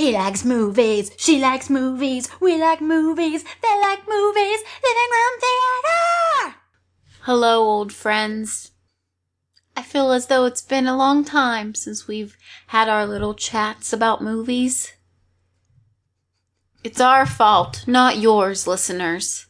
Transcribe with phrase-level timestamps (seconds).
[0.00, 6.54] He likes movies, she likes movies, we like movies, they like movies, living room theater!
[7.24, 8.70] Hello, old friends.
[9.76, 12.34] I feel as though it's been a long time since we've
[12.68, 14.90] had our little chats about movies.
[16.82, 19.48] It's our fault, not yours, listeners.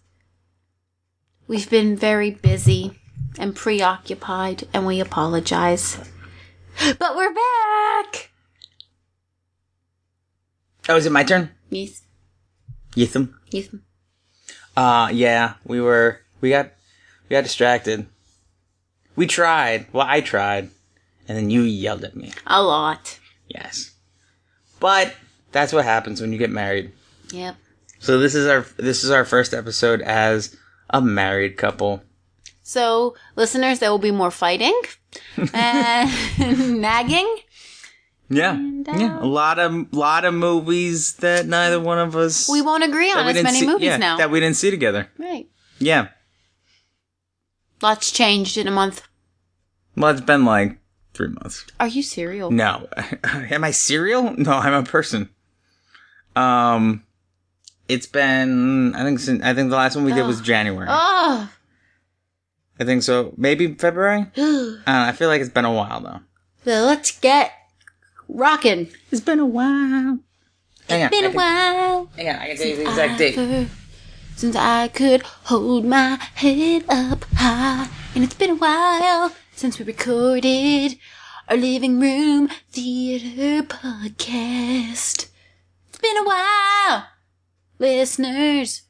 [1.46, 2.98] We've been very busy
[3.38, 5.96] and preoccupied, and we apologize.
[6.98, 8.29] But we're back!
[10.90, 11.50] Oh, is it my turn?
[11.70, 12.02] Yes,
[12.96, 13.32] Yetham.
[13.52, 13.68] yes.
[14.76, 16.72] Uh, yeah, we were, we got,
[17.28, 18.06] we got distracted.
[19.14, 19.86] We tried.
[19.92, 20.70] Well, I tried.
[21.28, 22.32] And then you yelled at me.
[22.44, 23.20] A lot.
[23.46, 23.92] Yes.
[24.80, 25.14] But
[25.52, 26.90] that's what happens when you get married.
[27.30, 27.54] Yep.
[28.00, 30.56] So this is our, this is our first episode as
[30.88, 32.02] a married couple.
[32.64, 34.80] So, listeners, there will be more fighting
[35.54, 37.36] and nagging.
[38.30, 38.52] Yeah.
[38.52, 39.20] And, uh, yeah.
[39.20, 42.48] A lot of, lot of movies that neither one of us.
[42.48, 44.16] We won't agree on as many see- movies yeah, now.
[44.16, 45.08] That we didn't see together.
[45.18, 45.48] right.
[45.78, 46.08] Yeah.
[47.82, 49.02] Lots changed in a month.
[49.96, 50.78] Well, it's been like
[51.14, 51.66] three months.
[51.80, 52.50] Are you serial?
[52.50, 52.88] No.
[53.24, 54.34] Am I serial?
[54.36, 55.30] No, I'm a person.
[56.36, 57.04] Um,
[57.88, 60.86] it's been, I think, since, I think the last one we did was January.
[60.88, 61.50] Oh.
[62.78, 63.32] I think so.
[63.36, 64.26] Maybe February?
[64.80, 66.20] Uh, I feel like it's been a while though.
[66.64, 67.52] let's get
[68.34, 68.88] rocking.
[69.10, 70.18] It's been a while.
[70.88, 71.10] Hang on.
[71.10, 72.10] Been I a can- while.
[72.16, 73.38] Hang on, I can tell you the exact date.
[73.38, 73.68] ever
[74.36, 77.88] Since I could hold my head up high.
[78.14, 80.96] And it's been a while since we recorded
[81.48, 85.28] our living room theater podcast.
[85.88, 87.06] It's been a while,
[87.78, 88.82] listeners.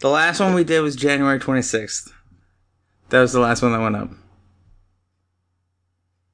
[0.00, 2.10] The last one we did was January 26th.
[3.10, 4.10] That was the last one that went up.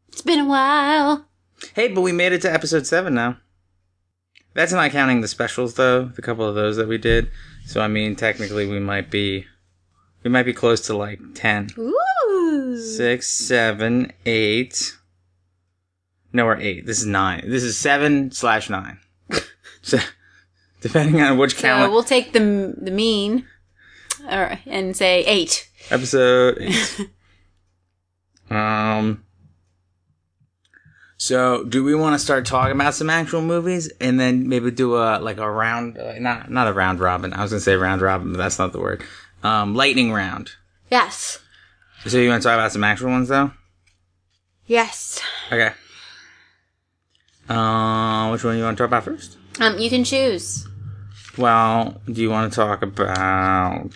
[0.08, 1.26] It's been a while.
[1.74, 3.38] Hey, but we made it to episode 7 now.
[4.54, 7.30] That's not counting the specials though, the couple of those that we did.
[7.66, 9.46] So I mean, technically we might be,
[10.24, 11.70] we might be close to like 10.
[11.78, 12.78] Ooh.
[12.78, 14.92] Six, seven, eight.
[16.32, 16.86] No, we're eight.
[16.86, 17.44] This is nine.
[17.48, 18.98] This is seven slash nine.
[19.82, 19.98] so,
[20.80, 23.46] depending on which So calendar we'll take the the mean,
[24.30, 25.68] or, and say eight.
[25.90, 26.58] episode.
[26.60, 27.10] Eight.
[28.50, 29.24] um.
[31.22, 34.96] So, do we want to start talking about some actual movies, and then maybe do
[34.96, 37.32] a like a round, uh, not not a round robin.
[37.32, 39.04] I was gonna say round robin, but that's not the word.
[39.44, 40.50] Um, lightning round.
[40.90, 41.38] Yes.
[42.06, 43.52] So you want to talk about some actual ones though?
[44.66, 45.22] Yes.
[45.52, 45.70] Okay.
[47.48, 49.36] Uh, which one you want to talk about first?
[49.60, 50.66] Um, you can choose.
[51.38, 53.94] Well, do you want to talk about?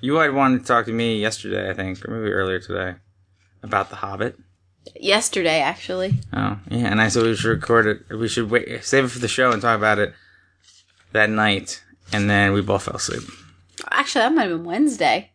[0.00, 2.94] You had wanted to talk to me yesterday, I think, or maybe earlier today,
[3.62, 4.38] about The Hobbit.
[4.94, 6.14] Yesterday, actually.
[6.32, 8.14] Oh, yeah, and I said we should record it.
[8.14, 10.14] We should wait, save it for the show and talk about it
[11.12, 11.82] that night,
[12.12, 13.22] and then we both fell asleep.
[13.90, 15.30] Actually, that might have been Wednesday.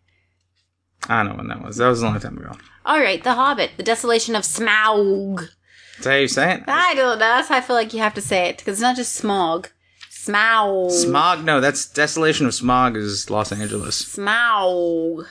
[1.10, 1.78] I don't know when that was.
[1.78, 2.54] That was a long time ago.
[2.86, 5.42] All right, The Hobbit, The Desolation of Smaug.
[5.42, 6.64] Is that how you say it?
[6.68, 7.20] I don't know.
[7.20, 9.70] That's how I feel like you have to say it because it's not just smog.
[10.10, 10.92] Smaug.
[10.92, 11.44] Smog?
[11.44, 14.16] No, that's Desolation of Smog is Los Angeles.
[14.16, 15.26] Smaug.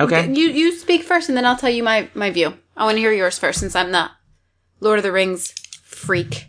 [0.00, 0.32] Okay.
[0.32, 2.54] You you speak first, and then I'll tell you my my view.
[2.76, 4.10] I want to hear yours first, since I'm the
[4.80, 5.52] Lord of the Rings
[5.82, 6.48] freak.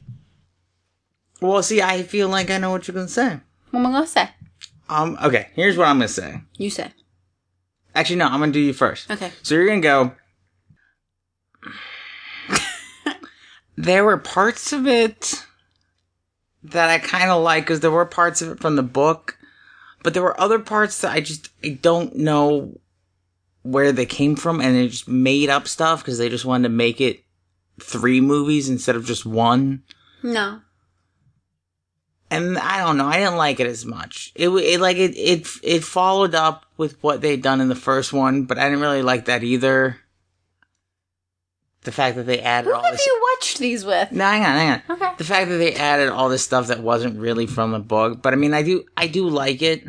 [1.42, 3.42] Well, see, I feel like I know what you're gonna say.
[3.72, 4.30] What am I gonna say?
[4.90, 5.18] Um.
[5.22, 5.50] Okay.
[5.54, 6.42] Here's what I'm gonna say.
[6.58, 6.92] You say.
[7.94, 8.28] Actually, no.
[8.28, 9.12] I'm gonna do you first.
[9.12, 9.32] Okay.
[9.44, 10.14] So you're gonna go.
[13.76, 15.44] there were parts of it
[16.64, 19.38] that I kind of like because there were parts of it from the book,
[20.04, 22.80] but there were other parts that I just I don't know
[23.64, 26.74] where they came from, and they just made up stuff because they just wanted to
[26.74, 27.24] make it
[27.80, 29.84] three movies instead of just one.
[30.24, 30.62] No.
[32.30, 34.32] And I don't know, I didn't like it as much.
[34.36, 38.14] It, it like it it it followed up with what they'd done in the first
[38.14, 39.98] one, but I didn't really like that either.
[41.84, 43.06] The fact that they added Who all have this.
[43.06, 44.12] you watched these with?
[44.12, 44.82] No, hang on, hang on.
[44.96, 45.12] Okay.
[45.18, 48.34] The fact that they added all this stuff that wasn't really from the book, but
[48.34, 49.84] I mean, I do, I do like it.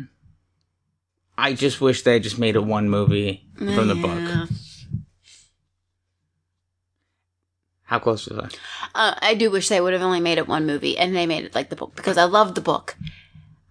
[1.37, 4.49] I just wish they just made it one movie from the book.
[7.83, 8.49] How close was I?
[8.95, 11.45] Uh, I do wish they would have only made it one movie, and they made
[11.45, 12.95] it like the book because I love the book.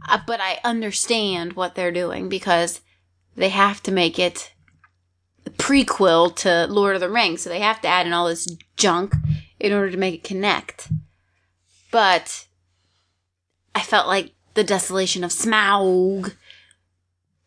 [0.08, 2.80] Uh, but I understand what they're doing because
[3.36, 4.52] they have to make it
[5.44, 8.46] the prequel to Lord of the Rings, so they have to add in all this
[8.76, 9.14] junk
[9.58, 10.88] in order to make it connect.
[11.90, 12.46] But
[13.74, 16.34] I felt like the desolation of Smaug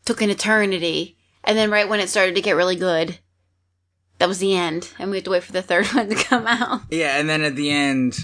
[0.06, 3.20] took an eternity, and then right when it started to get really good,
[4.20, 6.48] that was the end, and we had to wait for the third one to come
[6.48, 6.82] out.
[6.90, 8.18] Yeah, and then at the end,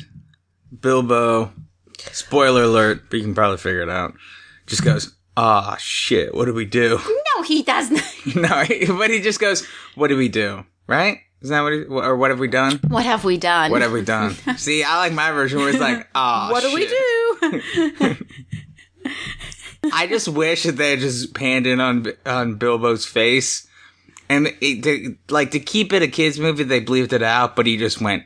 [0.80, 1.52] Bilbo
[2.12, 4.14] Spoiler alert, but you can probably figure it out.
[4.66, 7.00] Just goes, ah, shit, what do we do?
[7.38, 8.36] No, he doesn't.
[8.36, 8.50] no,
[8.98, 10.66] but he just goes, what do we do?
[10.86, 11.20] Right?
[11.42, 12.80] Isn't that what he, or what have we done?
[12.90, 13.72] what have we done?
[13.72, 14.34] What have we done?
[14.58, 18.18] See, I like my version where it's like, ah, What do we do?
[19.94, 23.68] I just wish that they had just panned in on on Bilbo's face,
[24.30, 27.66] and it, to, like to keep it a kids movie, they bleeped it out, but
[27.66, 28.24] he just went.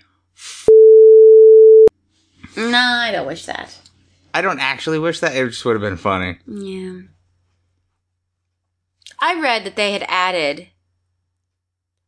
[2.55, 3.77] no, I don't wish that.
[4.33, 5.35] I don't actually wish that.
[5.35, 6.37] It just would have been funny.
[6.45, 7.01] Yeah.
[9.19, 10.67] I read that they had added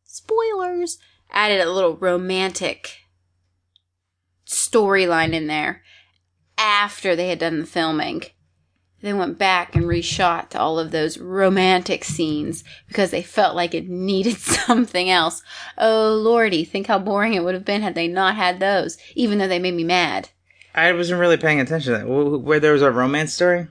[0.04, 0.98] spoilers,
[1.30, 2.98] added a little romantic
[4.46, 5.82] storyline in there
[6.56, 8.22] after they had done the filming.
[9.00, 13.88] They went back and reshot all of those romantic scenes because they felt like it
[13.88, 15.42] needed something else.
[15.76, 19.38] Oh lordy, think how boring it would have been had they not had those, even
[19.38, 20.30] though they made me mad.
[20.74, 22.08] I wasn't really paying attention to that.
[22.08, 23.68] Where there was a romance story,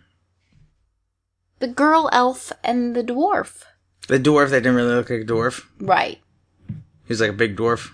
[1.59, 3.63] The girl elf and the dwarf.
[4.07, 5.65] the dwarf that didn't really look like a dwarf.
[5.79, 6.19] Right.
[6.69, 7.89] He was like a big dwarf.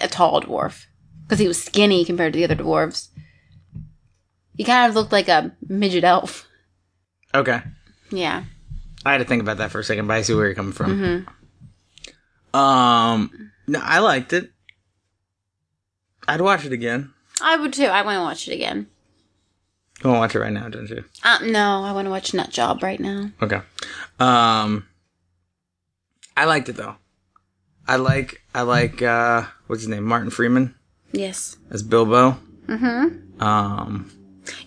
[0.00, 0.86] a tall dwarf
[1.22, 3.08] because he was skinny compared to the other dwarves.
[4.56, 6.45] He kind of looked like a midget elf.
[7.36, 7.60] Okay,
[8.10, 8.44] Yeah.
[9.04, 10.72] I had to think about that for a second, but I see where you're coming
[10.72, 11.26] from.
[12.52, 14.50] Um, no, I liked it.
[16.26, 17.12] I'd watch it again.
[17.40, 17.84] I would too.
[17.84, 18.86] I want to watch it again.
[20.02, 21.04] You want to watch it right now, don't you?
[21.22, 23.30] Uh, no, I want to watch Nut Job right now.
[23.42, 23.60] Okay.
[24.18, 24.86] Um,
[26.36, 26.96] I liked it though.
[27.88, 30.74] I like I like uh what's his name Martin Freeman
[31.12, 31.56] Yes.
[31.70, 32.36] as Bilbo.
[32.66, 33.40] Mm-hmm.
[33.42, 34.10] Um,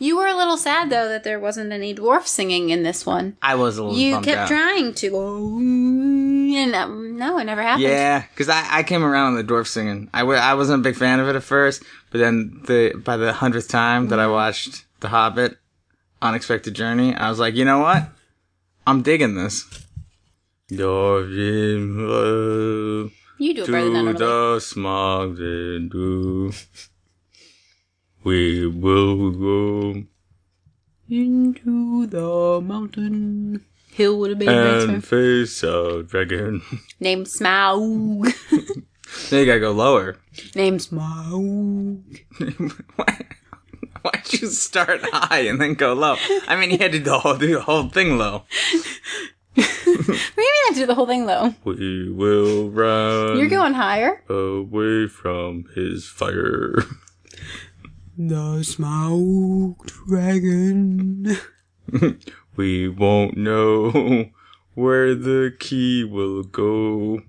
[0.01, 3.36] You were a little sad though that there wasn't any dwarf singing in this one.
[3.42, 4.48] I was a little You kept out.
[4.48, 7.84] trying to go, and um, no, it never happened.
[7.84, 10.10] Yeah, because I, I came around on the dwarf singing.
[10.13, 13.18] I, w- I wasn't a big fan of it at first, but then the by
[13.18, 15.57] the hundredth time that I watched The Hobbit,
[16.22, 18.07] Unexpected Journey, I was like, you know what?
[18.88, 19.66] I'm digging this.
[21.69, 24.13] Dwarven, You do it better than to Emily.
[24.18, 26.51] the smog do.
[28.24, 30.04] We will go
[31.10, 33.66] Into the mountain.
[33.92, 35.01] Hill would have been and better.
[35.01, 36.62] face a dragon.
[37.00, 38.31] Name Smaug.
[39.30, 40.18] then you gotta go lower.
[40.56, 42.01] Name Smaug.
[42.95, 43.25] Why,
[44.01, 46.18] why'd you start high and then go low?
[46.48, 48.44] I mean, you had to do the whole, do the whole thing low.
[49.56, 49.65] we you
[50.38, 51.54] mean I do the whole thing though?
[51.65, 54.24] We will run You're going higher.
[54.30, 56.75] away from his fire.
[58.21, 61.38] The Smaug Dragon.
[62.57, 64.25] We won't know
[64.74, 67.21] where the key will go.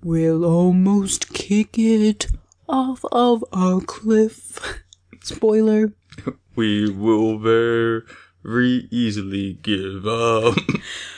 [0.00, 2.28] We'll almost kick it
[2.68, 4.80] off of a cliff.
[5.24, 5.92] Spoiler.
[6.54, 10.56] We will very easily give up.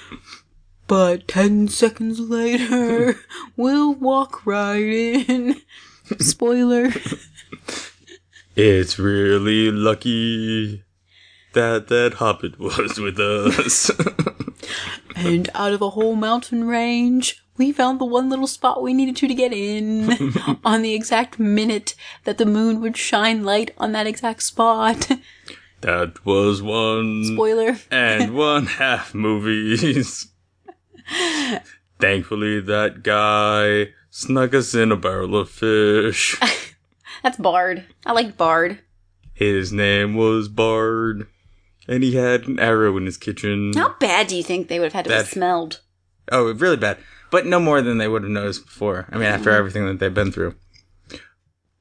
[0.87, 3.17] But ten seconds later,
[3.55, 4.83] we'll walk right
[5.29, 5.57] in.
[6.21, 6.91] Spoiler.
[8.57, 10.85] It's really lucky
[11.55, 13.91] that that hobbit was with us.
[15.17, 19.15] And out of a whole mountain range, we found the one little spot we needed
[19.17, 20.11] to to get in
[20.65, 25.09] on the exact minute that the moon would shine light on that exact spot.
[25.83, 27.77] that was one Spoiler.
[27.93, 30.29] and one half movies.
[32.01, 36.37] Thankfully, that guy snuck us in a barrel of fish.
[37.25, 37.85] That's Bard.
[38.05, 38.81] I like Bard.
[39.33, 41.27] His name was Bard,
[41.89, 43.73] and he had an arrow in his kitchen.
[43.75, 45.81] How bad do you think they would have had to have smelled?
[46.31, 46.99] Oh, really bad.
[47.31, 49.09] But no more than they would have noticed before.
[49.11, 49.59] I mean, after Mm-hmm.
[49.59, 50.55] everything that they've been through.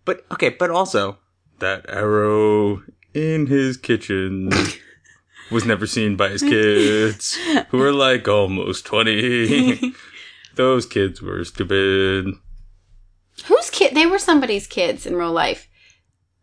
[0.06, 1.20] But, okay, but also,
[1.60, 2.82] that arrow
[3.14, 4.50] in his kitchen
[5.52, 7.38] was never seen by his kids,
[7.70, 9.94] who were like almost 20.
[10.56, 12.28] Those kids were stupid.
[13.46, 13.96] Whose kid?
[13.96, 15.68] They were somebody's kids in real life.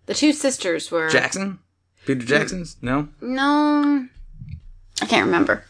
[0.07, 1.09] The two sisters were.
[1.09, 1.59] Jackson?
[2.05, 2.77] Peter Jackson's?
[2.83, 3.09] No?
[3.21, 4.07] No,
[5.03, 5.65] I can't remember.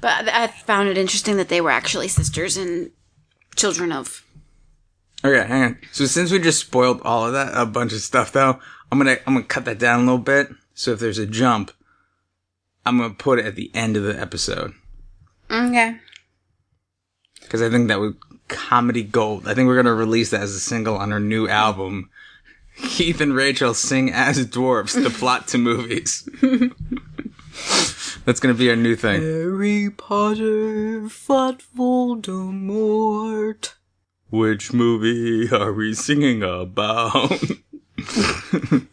[0.00, 2.90] But I found it interesting that they were actually sisters and
[3.56, 4.24] children of.
[5.24, 5.78] Okay, hang on.
[5.92, 8.60] So since we just spoiled all of that, a bunch of stuff though,
[8.92, 10.48] I'm gonna I'm gonna cut that down a little bit.
[10.74, 11.72] So if there's a jump,
[12.84, 14.74] I'm gonna put it at the end of the episode
[15.50, 15.96] Okay.
[17.40, 18.16] because I think that would
[18.48, 19.46] comedy gold.
[19.48, 22.10] I think we're gonna release that as a single on our new album.
[22.76, 26.28] Keith and Rachel sing as dwarfs the plot to movies.
[28.24, 29.22] That's gonna be our new thing.
[29.22, 33.74] Harry Potter fought Voldemort.
[34.30, 37.32] Which movie are we singing about?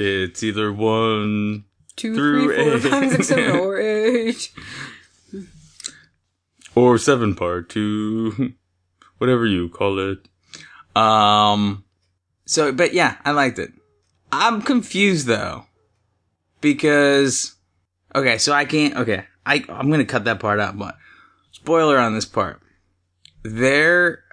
[0.00, 1.64] It's either one
[1.96, 2.82] Two, Through three, four, eight.
[2.82, 4.52] five, six, seven, or eight.
[6.76, 8.54] or seven part two,
[9.18, 10.18] whatever you call it.
[10.96, 11.84] Um,
[12.46, 13.70] so, but yeah, I liked it.
[14.32, 15.66] I'm confused though,
[16.60, 17.54] because,
[18.14, 20.96] okay, so I can't, okay, I, I'm gonna cut that part out, but
[21.52, 22.60] spoiler on this part.
[23.42, 24.24] There,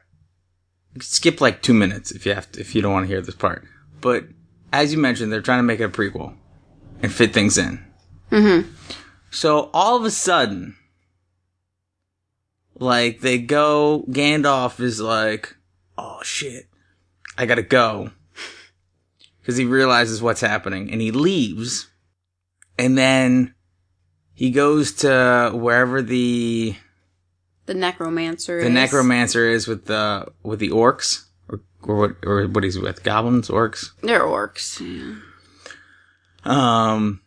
[0.99, 3.35] skip like two minutes if you have to, if you don't want to hear this
[3.35, 3.63] part.
[4.01, 4.25] But
[4.73, 6.35] as you mentioned, they're trying to make it a prequel
[7.01, 7.85] and fit things in.
[8.31, 8.69] Mm-hmm.
[9.31, 10.75] So all of a sudden,
[12.77, 15.55] like they go, Gandalf is like,
[15.97, 16.67] oh shit,
[17.37, 18.11] I gotta go.
[19.45, 21.87] Cause he realizes what's happening and he leaves.
[22.77, 23.53] And then
[24.33, 26.75] he goes to wherever the,
[27.65, 28.59] The necromancer.
[28.59, 28.73] the is.
[28.73, 31.25] necromancer is with the, with the orcs.
[31.47, 33.91] Or, or what, or what he's with, goblins, orcs.
[34.01, 34.81] They're orcs.
[34.81, 35.15] Yeah.
[36.43, 37.21] Um,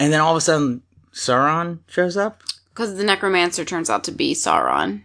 [0.00, 2.42] and then all of a sudden, Sauron shows up.
[2.80, 5.02] Because the necromancer turns out to be Sauron.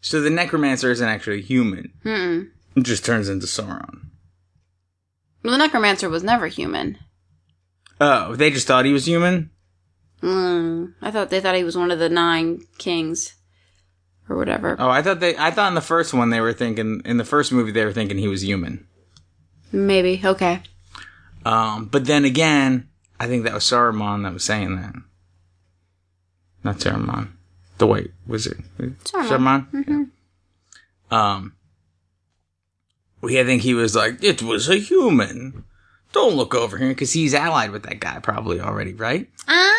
[0.00, 1.92] So the necromancer isn't actually human.
[2.06, 2.48] Mm-mm.
[2.74, 4.06] It just turns into Sauron.
[5.44, 6.96] Well, the necromancer was never human.
[8.00, 9.50] Oh, they just thought he was human?
[10.22, 10.94] Mm.
[11.02, 13.34] I thought they thought he was one of the nine kings,
[14.26, 14.74] or whatever.
[14.78, 17.26] Oh, I thought they I thought in the first one they were thinking in the
[17.26, 18.86] first movie they were thinking he was human.
[19.70, 20.22] Maybe.
[20.24, 20.62] Okay.
[21.44, 22.88] Um, but then again,
[23.20, 24.94] I think that was Saruman that was saying that.
[26.64, 27.28] Not Saruman.
[27.78, 28.58] The white was it?
[28.78, 29.68] Saruman.
[29.70, 30.10] Saruman?
[31.10, 31.34] Yeah.
[31.34, 31.54] Um
[33.20, 35.64] we I think he was like, it was a human.
[36.12, 39.28] Don't look over here because he's allied with that guy probably already, right?
[39.46, 39.74] Ah.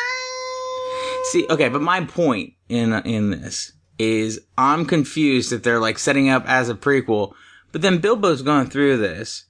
[1.31, 6.29] See, okay, but my point in in this is I'm confused that they're like setting
[6.29, 7.33] up as a prequel,
[7.71, 9.45] but then Bilbo's going through this,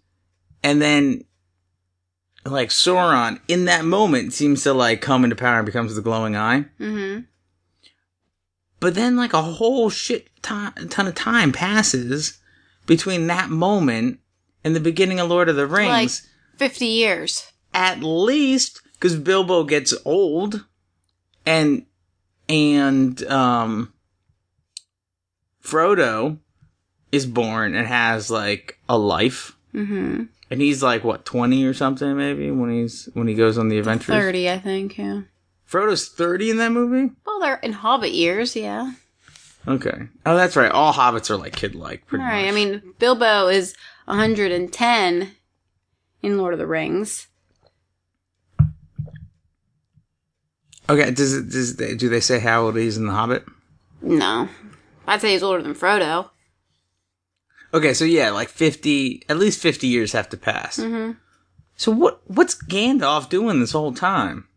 [0.64, 1.24] and then
[2.52, 6.36] like Sauron in that moment seems to like come into power and becomes the glowing
[6.36, 6.66] eye.
[6.80, 7.22] Mm-hmm.
[8.80, 12.40] But then like a whole shit ton, ton of time passes
[12.86, 14.20] between that moment
[14.64, 15.90] and the beginning of Lord of the Rings.
[15.90, 17.52] Like fifty years.
[17.74, 20.66] at least because Bilbo gets old,
[21.46, 21.86] and
[22.48, 23.94] and um,
[25.64, 26.40] Frodo
[27.12, 30.24] is born and has like a life, Mm-hmm.
[30.50, 33.78] And he's like what twenty or something maybe when he's when he goes on the
[33.78, 34.16] adventures.
[34.16, 34.98] Thirty, I think.
[34.98, 35.22] Yeah.
[35.68, 37.14] Frodo's thirty in that movie.
[37.26, 38.56] Well, they're in Hobbit years.
[38.56, 38.94] Yeah.
[39.68, 40.08] Okay.
[40.26, 40.72] Oh, that's right.
[40.72, 42.02] All hobbits are like kid like.
[42.02, 42.48] All Pretty right.
[42.48, 43.76] I mean, Bilbo is
[44.06, 45.32] 110
[46.24, 47.28] in Lord of the Rings.
[50.90, 51.12] Okay.
[51.12, 53.46] Does it does they, do they say how old he's in the Hobbit?
[54.02, 54.48] No,
[55.06, 56.30] I'd say he's older than Frodo.
[57.74, 60.78] Okay, so yeah, like fifty, at least fifty years have to pass.
[60.80, 61.12] Mm-hmm.
[61.76, 64.48] So what what's Gandalf doing this whole time?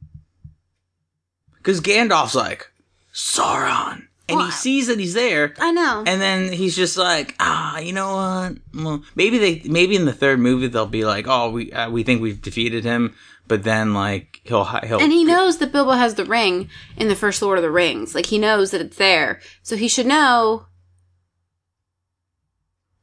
[1.59, 2.71] Because Gandalf's like
[3.13, 6.03] Sauron, and he sees that he's there, I know.
[6.07, 8.57] and then he's just like, ah, you know what?
[8.75, 12.03] Well, maybe they maybe in the third movie they'll be like, oh, we uh, we
[12.03, 13.15] think we've defeated him,
[13.47, 17.15] but then like he'll he'll And he knows that Bilbo has the ring in the
[17.15, 18.15] first Lord of the Rings.
[18.15, 20.67] Like he knows that it's there, so he should know.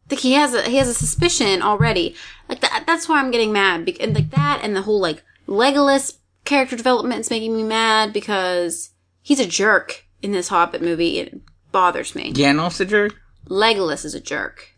[0.09, 2.15] Like he has a he has a suspicion already.
[2.47, 2.83] Like that.
[2.87, 3.85] That's why I'm getting mad.
[3.85, 8.11] Bec- And like that, and the whole like Legolas character development is making me mad
[8.13, 11.19] because he's a jerk in this Hobbit movie.
[11.19, 12.33] It bothers me.
[12.33, 13.15] Gandalf's a jerk.
[13.47, 14.69] Legolas is a jerk.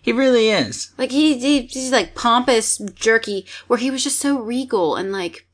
[0.00, 0.92] He really is.
[0.98, 5.48] Like he, he he's like pompous, jerky, where he was just so regal and like,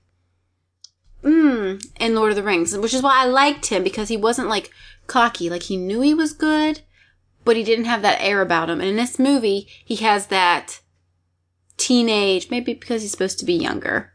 [1.22, 4.48] mm, in Lord of the Rings, which is why I liked him because he wasn't
[4.48, 4.70] like
[5.06, 6.82] cocky, like he knew he was good,
[7.44, 8.80] but he didn't have that air about him.
[8.80, 10.80] And in this movie, he has that
[11.76, 14.12] teenage, maybe because he's supposed to be younger,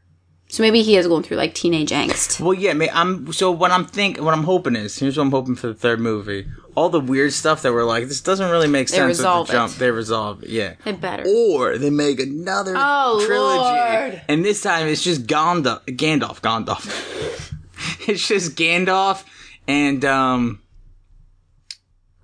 [0.49, 2.39] so maybe he is going through like teenage angst.
[2.39, 3.33] Well, yeah, I'm.
[3.33, 5.99] So what I'm think, what I'm hoping is, here's what I'm hoping for the third
[5.99, 6.47] movie.
[6.73, 9.09] All the weird stuff that we're like, this doesn't really make They sense.
[9.09, 9.79] with resolve the jump, it.
[9.79, 10.49] they resolve it.
[10.49, 10.75] Yeah.
[10.85, 11.25] They better.
[11.27, 14.21] Or they make another Oh, trilogy, Lord.
[14.29, 18.07] and this time it's just Gandalf, Gandalf, Gandalf.
[18.07, 19.23] it's just Gandalf
[19.67, 20.61] and um,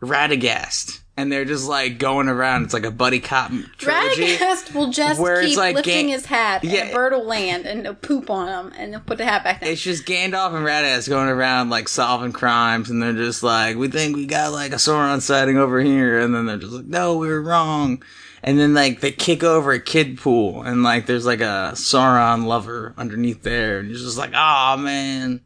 [0.04, 2.64] Radagast, and they're just like going around.
[2.64, 4.36] It's like a buddy cop trilogy.
[4.38, 6.82] Radagast will just where it's keep like lifting his hat, Yeah.
[6.82, 9.44] and a bird will land and he'll poop on him, and he'll put the hat
[9.44, 9.70] back down.
[9.70, 13.88] It's just Gandalf and Radagast going around like solving crimes, and they're just like, "We
[13.88, 17.18] think we got like a Sauron sighting over here," and then they're just like, "No,
[17.18, 18.04] we were wrong."
[18.46, 22.46] And then like they kick over a kid pool, and like there's like a Sauron
[22.46, 25.40] lover underneath there, and you're just like, "Oh man."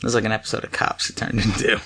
[0.00, 1.78] There's like an episode of Cops it turned into.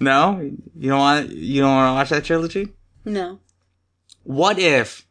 [0.00, 2.68] No, you don't want you don't want to watch that trilogy.
[3.04, 3.40] no.
[4.24, 5.06] What if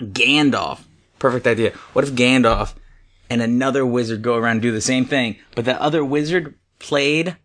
[0.00, 0.80] Gandalf.
[1.18, 1.72] Perfect idea.
[1.92, 2.74] What if Gandalf
[3.30, 7.36] and another wizard go around and do the same thing, but the other wizard played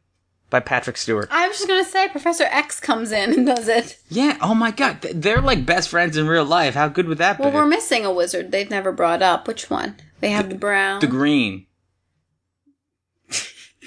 [0.49, 1.29] by Patrick Stewart?
[1.31, 3.99] I was just gonna say Professor X comes in and does it.
[4.09, 4.37] Yeah.
[4.41, 5.01] Oh my God.
[5.01, 6.73] They're like best friends in real life.
[6.73, 7.53] How good would that Well, be?
[7.55, 9.47] Well, we're missing a wizard they've never brought up.
[9.47, 9.95] Which one?
[10.19, 10.99] They have the brown.
[10.99, 11.67] the green.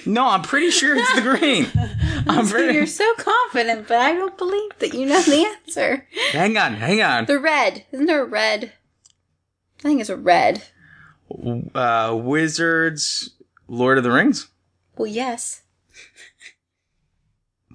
[0.07, 1.67] No, I'm pretty sure it's the green.
[2.27, 6.07] I'm You're so confident, but I don't believe that you know the answer.
[6.33, 7.27] Hang on, hang on.
[7.27, 7.85] The red.
[7.93, 8.73] Isn't there a red?
[9.81, 10.63] I think it's a red.
[11.75, 13.31] Uh, Wizards,
[13.69, 14.49] Lord of the Rings.
[14.97, 15.63] Well, yes.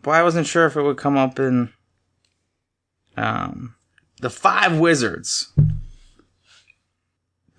[0.03, 1.74] Well, I wasn't sure if it would come up in
[3.17, 3.75] um
[4.21, 5.51] the five wizards.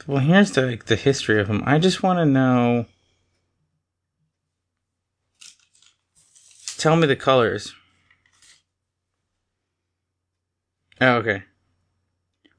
[0.07, 1.63] Well, here's the like, the history of them.
[1.67, 2.87] I just want to know.
[6.81, 7.75] Tell me the colors.
[10.99, 11.43] Oh, okay.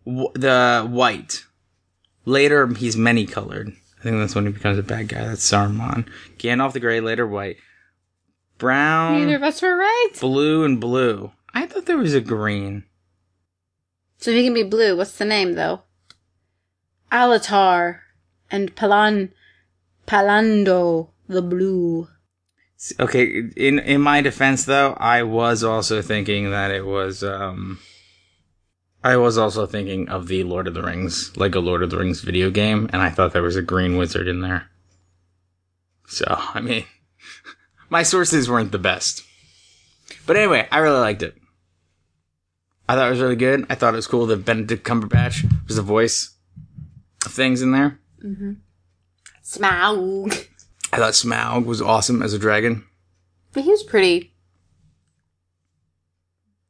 [0.06, 1.44] W- the white.
[2.25, 3.74] Later, he's many colored.
[4.00, 5.25] I think that's when he becomes a bad guy.
[5.25, 6.08] That's Saruman.
[6.38, 7.58] Gandalf the Grey, later white.
[8.60, 10.12] Brown Neither of us were right.
[10.22, 11.32] blue and blue.
[11.56, 12.84] I thought there was a green.
[14.20, 14.96] So he can be blue.
[14.98, 15.82] What's the name though?
[17.12, 18.01] Alatar
[18.51, 19.32] and Palan
[20.06, 22.08] Pallando the blue.
[23.00, 27.80] Okay, in in my defense though, I was also thinking that it was um
[29.04, 31.98] I was also thinking of the Lord of the Rings, like a Lord of the
[31.98, 34.70] Rings video game, and I thought there was a green wizard in there.
[36.08, 36.86] So, I mean,
[37.90, 39.24] my sources weren't the best.
[40.28, 41.36] But anyway, I really liked it.
[42.88, 43.66] I thought it was really good.
[43.70, 46.36] I thought it was cool that Benedict Cumberbatch was the voice
[47.26, 48.00] of things in there.
[49.44, 50.48] Smaug.
[50.93, 52.86] I thought Smaug was awesome as a dragon.
[53.53, 54.33] But he was pretty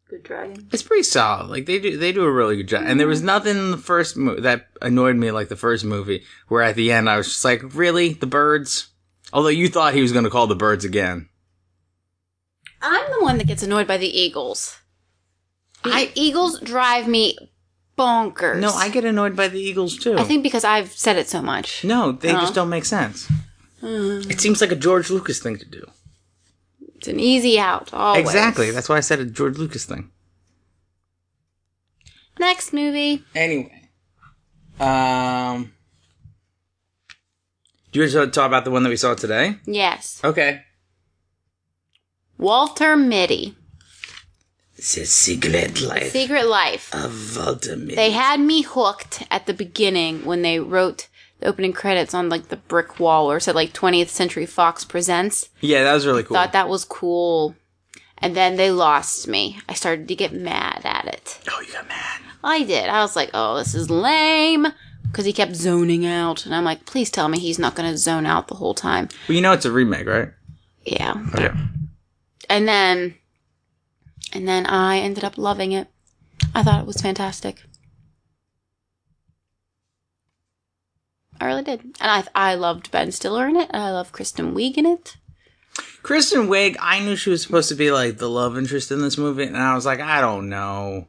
[0.10, 0.68] good dragon.
[0.72, 1.50] It's pretty solid.
[1.50, 2.84] Like they do, they do a really good job.
[2.86, 3.28] And there was mm-hmm.
[3.28, 6.92] nothing in the first movie that annoyed me like the first movie, where at the
[6.92, 8.90] end I was just like, really, the birds.
[9.34, 11.30] Although you thought he was going to call the birds again.
[12.82, 14.78] I'm the one that gets annoyed by the eagles.
[15.84, 17.38] The eagles drive me
[17.98, 18.60] bonkers.
[18.60, 20.18] No, I get annoyed by the eagles too.
[20.18, 21.84] I think because I've said it so much.
[21.84, 22.34] no, they Oh.
[22.34, 22.54] just uh-huh.
[22.54, 23.32] don't make sense.
[23.84, 25.90] It seems like a George Lucas thing to do.
[26.96, 27.92] It's an easy out.
[27.94, 28.22] Always.
[28.26, 28.72] Exactly.
[28.72, 30.12] That's why I said a George Lucas thing.
[32.40, 33.24] Next movie.
[33.36, 33.90] Anyway,
[34.80, 35.74] um,
[37.92, 39.58] do you want to talk about the one that we saw today?
[39.66, 40.22] Yes.
[40.24, 40.62] Okay.
[42.38, 43.56] Walter Mitty.
[44.78, 46.90] The Secret Life Secret Life.
[46.96, 47.96] of Walter Mitty.
[47.96, 51.08] They had me hooked at the beginning when they wrote
[51.42, 55.50] the opening credits on like the brick wall or said like 20th Century Fox Presents.
[55.60, 56.36] Yeah, that was really cool.
[56.36, 57.56] Thought that was cool.
[58.20, 59.60] And then they lost me.
[59.68, 61.40] I started to get mad at it.
[61.52, 62.22] oh, you got mad.
[62.44, 62.88] I did.
[62.88, 64.68] I was like, oh, this is lame.
[65.08, 66.46] Because he kept zoning out.
[66.46, 69.10] And I'm like, please tell me he's not going to zone out the whole time.
[69.28, 70.30] Well, you know it's a remake, right?
[70.86, 71.14] Yeah.
[71.18, 71.50] Oh, okay.
[72.50, 73.16] And then,
[74.32, 75.88] and then I ended up loving it.
[76.56, 77.64] I thought it was fantastic.
[81.42, 81.82] I really did.
[81.82, 83.70] And I, I loved Ben Stiller in it.
[83.74, 85.18] And I love Kristen Wiig in it.
[86.04, 89.18] Kristen Wiig, I knew she was supposed to be like the love interest in this
[89.18, 91.08] movie, and I was like, I don't know.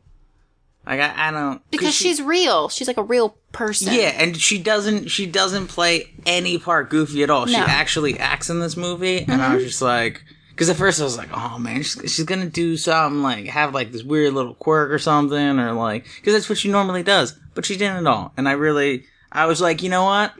[0.87, 2.68] Like I, I don't Because she- she's real.
[2.68, 3.92] She's like a real person.
[3.92, 7.47] yeah, and she doesn't she doesn't play any part goofy at all.
[7.47, 9.68] She actually acts in this movie, and I was mm-hmm.
[9.68, 13.23] just like, because at first I was like, oh man, she's, she's gonna do something
[13.23, 16.71] like have like this weird little quirk or something, or like because that's what she
[16.71, 20.05] normally does, but she didn't at all, and I really, I was like, you know
[20.05, 20.35] what,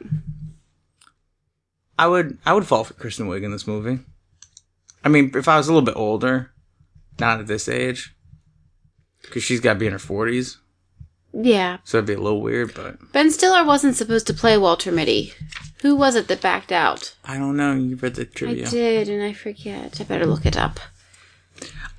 [1.97, 3.99] I would I would fall for Kristen Wiig in this movie.
[5.03, 6.51] I mean, if I was a little bit older,
[7.19, 8.15] not at this age,
[9.21, 10.59] because she's got to be in her forties,
[11.33, 11.77] Yeah.
[11.83, 13.11] so it'd be a little weird, but.
[13.11, 15.33] Ben Stiller wasn't supposed to play Walter Mitty.
[15.81, 17.15] Who was it that backed out?
[17.25, 17.73] I don't know.
[17.73, 18.67] You read the trivia.
[18.67, 19.99] I did, and I forget.
[19.99, 20.79] I better look it up.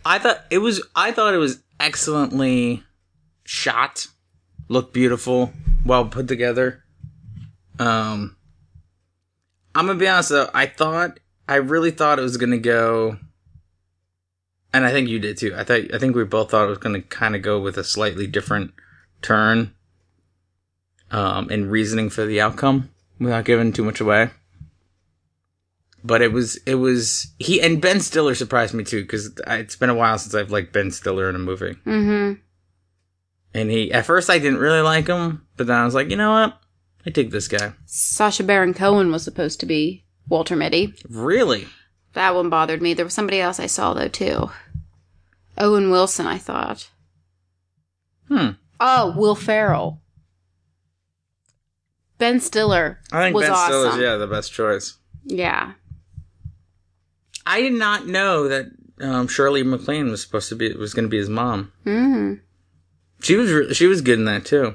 [0.07, 0.83] I thought it was.
[0.97, 2.83] I thought it was excellently
[3.45, 4.07] shot.
[4.69, 5.53] Looked beautiful,
[5.85, 6.84] well put together.
[7.79, 8.37] Um,
[9.75, 10.51] I'm gonna be honest though.
[10.55, 11.21] I thought.
[11.49, 13.19] I really thought it was gonna go.
[14.73, 15.55] And I think you did too.
[15.57, 15.93] I thought.
[15.95, 18.73] I think we both thought it was gonna kind of go with a slightly different
[19.23, 19.75] turn.
[21.11, 24.31] Um, and reasoning for the outcome, without giving too much away.
[26.03, 29.91] but it was it was he and Ben Stiller surprised me too because it's been
[29.91, 31.75] a while since I've liked Ben Stiller in a movie.
[31.87, 32.41] Mm-hmm.
[33.55, 36.17] And he at first I didn't really like him, but then I was like, you
[36.17, 36.59] know what,
[37.07, 37.73] I dig this guy.
[37.87, 40.95] Sacha Baron Cohen was supposed to be Walter Mitty.
[41.09, 41.67] Really,
[42.15, 42.95] That one bothered me.
[42.95, 44.51] There was somebody else I saw though too.
[45.59, 46.91] Owen Wilson, I thought.
[48.29, 48.51] hmm.
[48.81, 50.01] Oh, Will Ferrell.
[52.19, 53.67] Ben Stiller I think was Ben awesome.
[53.91, 54.97] Stiller's yeah the best choice.
[55.25, 55.73] Yeah.
[57.47, 58.67] I did not know that
[59.01, 61.73] um, Shirley MacLaine was supposed to be was going to be his mom.
[61.85, 62.41] Mm.
[63.21, 64.75] She was re- she was good in that too,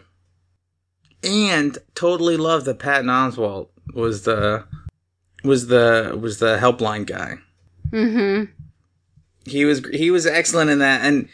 [1.23, 4.65] and totally loved that Patton Oswalt was the
[5.43, 7.35] was the was the helpline guy.
[7.89, 8.51] Mm-hmm.
[9.45, 11.27] He was he was excellent in that, and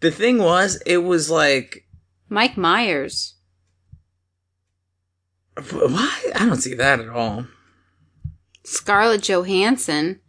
[0.00, 1.86] the thing was, it was like
[2.28, 3.34] Mike Myers.
[5.70, 7.46] why I don't see that at all.
[8.64, 10.20] Scarlett Johansson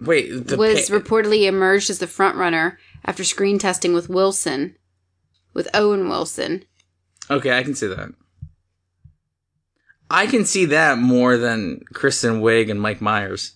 [0.00, 4.76] Wait, the was pa- reportedly emerged as the frontrunner after screen testing with Wilson,
[5.52, 6.64] with Owen Wilson.
[7.30, 8.10] Okay, I can see that.
[10.10, 13.52] I can see that more than Kristen Wiig and Mike Myers.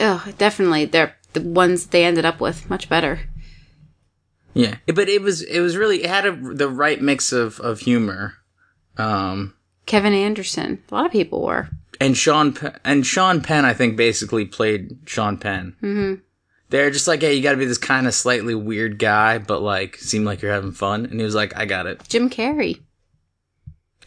[0.00, 0.84] Oh, definitely.
[0.84, 2.68] They're the ones they ended up with.
[2.68, 3.20] Much better.
[4.54, 7.80] Yeah, but it was it was really it had a, the right mix of of
[7.80, 8.34] humor,
[8.96, 10.82] um, Kevin Anderson.
[10.90, 11.68] A lot of people were.
[12.00, 15.76] and Sean and Sean Penn I think basically played Sean Penn.
[15.82, 16.22] Mm-hmm.
[16.68, 19.62] They're just like, hey, you got to be this kind of slightly weird guy, but
[19.62, 21.04] like seem like you're having fun.
[21.04, 22.02] And he was like, I got it.
[22.08, 22.80] Jim Carrey.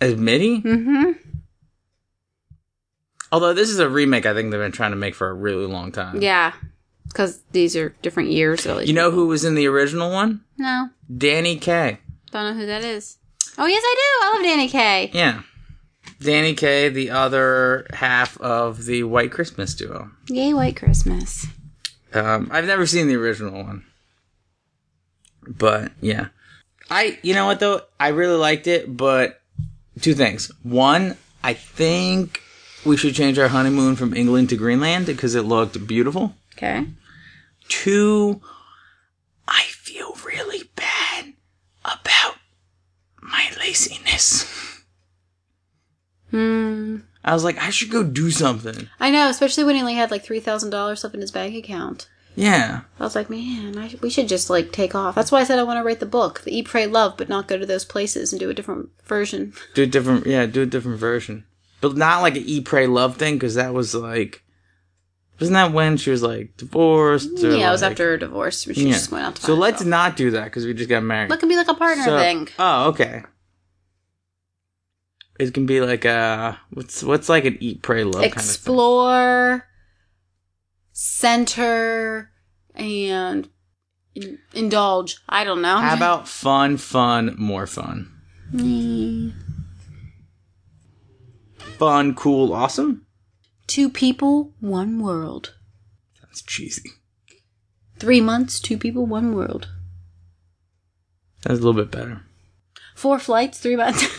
[0.01, 0.61] Admit he?
[0.61, 1.11] Mm-hmm.
[3.31, 5.65] Although this is a remake, I think they've been trying to make for a really
[5.67, 6.21] long time.
[6.21, 6.53] Yeah.
[7.07, 8.61] Because these are different years.
[8.61, 10.41] So You know who was in the original one?
[10.57, 10.89] No.
[11.15, 11.99] Danny Kaye.
[12.31, 13.17] Don't know who that is.
[13.57, 14.25] Oh, yes, I do.
[14.25, 15.11] I love Danny Kaye.
[15.13, 15.41] Yeah.
[16.21, 20.11] Danny Kaye, the other half of the White Christmas duo.
[20.27, 21.47] Yay, White Christmas.
[22.13, 23.85] Um, I've never seen the original one,
[25.47, 26.27] but yeah,
[26.89, 29.41] I you know what though I really liked it, but
[30.01, 30.51] two things.
[30.63, 32.41] One, I think
[32.85, 36.35] we should change our honeymoon from England to Greenland because it looked beautiful.
[36.55, 36.85] Okay.
[37.67, 38.41] Two,
[39.47, 41.33] I feel really bad
[41.85, 42.35] about
[43.21, 44.83] my laziness.
[46.31, 46.97] Hmm.
[47.23, 48.87] I was like, I should go do something.
[48.99, 50.71] I know, especially when he only had like $3,000
[51.03, 52.07] left in his bank account.
[52.35, 52.81] Yeah.
[52.99, 55.15] I was like, man, I, we should just like take off.
[55.15, 57.27] That's why I said I want to write the book, the Eat, Pray, Love, but
[57.27, 59.53] not go to those places and do a different version.
[59.73, 61.43] Do a different, yeah, do a different version,
[61.81, 64.43] but not like an eat, pray, love thing, because that was like,
[65.39, 67.43] wasn't that when she was like divorced?
[67.43, 68.63] or, yeah, it was after her divorce.
[68.63, 68.93] She Yeah.
[68.93, 69.89] just went out to so let's herself.
[69.89, 71.29] not do that because we just got married.
[71.29, 72.47] Let it be like a partner So- thing.
[72.57, 73.23] Oh, okay.
[75.39, 78.43] It can be like a what's what's like an eat, pray, love kind of thing.
[78.43, 79.65] Explore,
[80.91, 82.29] center,
[82.75, 83.47] and
[84.15, 85.17] in- indulge.
[85.29, 85.77] I don't know.
[85.77, 88.11] How about fun, fun, more fun?
[88.53, 89.33] Mm.
[91.77, 93.05] Fun, cool, awesome.
[93.67, 95.55] two people, one world?
[96.21, 96.91] That's cheesy.
[97.97, 99.69] Three months, two people, one world.
[101.43, 102.23] That's a little bit better.
[102.95, 104.03] Four flights, three months.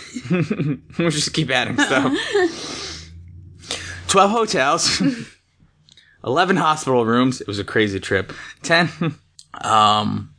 [0.98, 2.12] we'll just keep adding stuff.
[4.08, 5.02] 12 hotels,
[6.24, 7.40] 11 hospital rooms.
[7.40, 8.32] It was a crazy trip.
[8.62, 9.14] 10.
[9.60, 10.34] Um,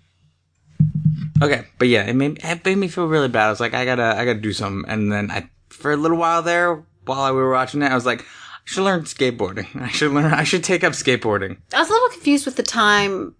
[1.41, 3.47] okay, but yeah, it made, it made me feel really bad.
[3.47, 4.89] I was like, I gotta, I gotta do something.
[4.91, 8.05] And then I, for a little while there, while we were watching it, I was
[8.05, 8.25] like, I
[8.65, 9.67] should learn skateboarding.
[9.81, 11.57] I should learn, I should take up skateboarding.
[11.73, 13.35] I was a little confused with the time.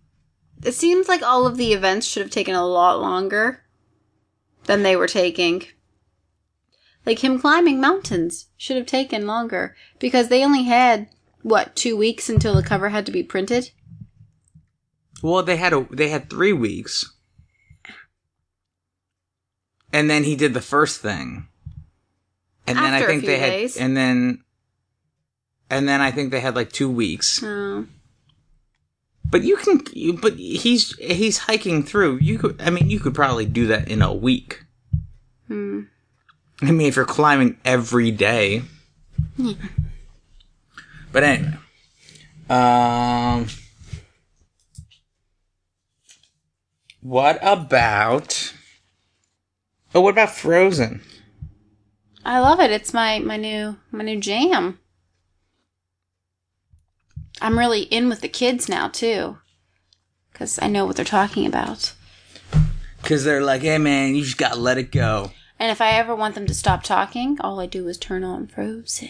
[0.64, 3.64] It seems like all of the events should have taken a lot longer
[4.66, 5.64] than they were taking.
[7.06, 11.10] Like him climbing mountains should have taken longer because they only had
[11.42, 13.72] what two weeks until the cover had to be printed.
[15.24, 17.14] Well, they had a, they had three weeks.
[19.94, 21.48] And then he did the first thing.
[22.68, 23.78] And then I think they had, days.
[23.78, 24.44] and then,
[25.70, 27.42] and then I think they had like two weeks.
[27.44, 27.88] Oh,
[29.30, 32.20] But you can, you, but he's he's hiking through.
[32.22, 34.64] You could, I mean, you could probably do that in a week.
[35.48, 35.82] hmm.
[36.62, 38.64] I mean, if you're climbing every day.
[41.12, 41.58] But anyway,
[42.50, 43.48] um,
[47.02, 48.54] what about?
[49.94, 51.02] Oh, what about Frozen?
[52.24, 52.72] I love it.
[52.72, 54.80] It's my my new my new jam.
[57.42, 59.40] I'm really in with the kids now too,
[60.32, 61.94] because I know what they're talking about.
[63.02, 65.32] Because they're like, hey man, you just gotta let it go.
[65.62, 68.48] And if I ever want them to stop talking, all I do is turn on
[68.48, 69.10] Frozen,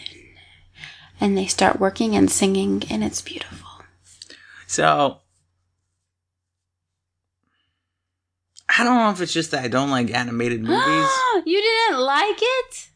[1.18, 3.70] and they start working and singing, and it's beautiful.
[4.68, 5.20] So
[8.68, 11.10] I don't know if it's just that I don't like animated movies.
[11.46, 12.90] you didn't like it?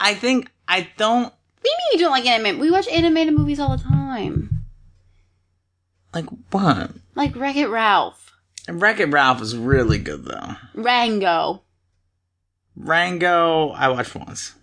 [0.00, 2.58] I think I don't What do you mean you don't like anime?
[2.58, 4.64] We watch animated movies all the time,
[6.14, 6.92] like what.
[7.14, 8.32] like Wreck It Ralph.
[8.66, 10.54] Wreck It Ralph is really good though.
[10.72, 11.64] Rango.
[12.84, 14.54] Rango, I watched once.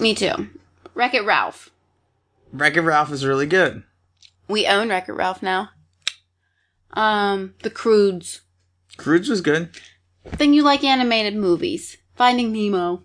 [0.00, 0.50] Me too.
[0.94, 1.70] Wreck It Ralph.
[2.52, 3.84] Wreck It Ralph is really good.
[4.48, 5.70] We own Wreck It Ralph now.
[6.92, 8.40] Um, The Crudes.
[8.96, 9.70] Croods was good.
[10.24, 11.98] Then you like animated movies.
[12.16, 13.04] Finding Nemo.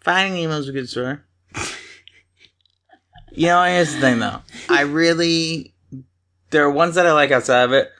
[0.00, 1.18] Finding Nemo Nemo's a good story.
[3.32, 4.40] you know, here's the thing though.
[4.68, 5.74] I really,
[6.50, 7.90] there are ones that I like outside of it.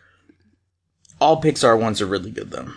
[1.20, 2.68] All Pixar ones are really good though.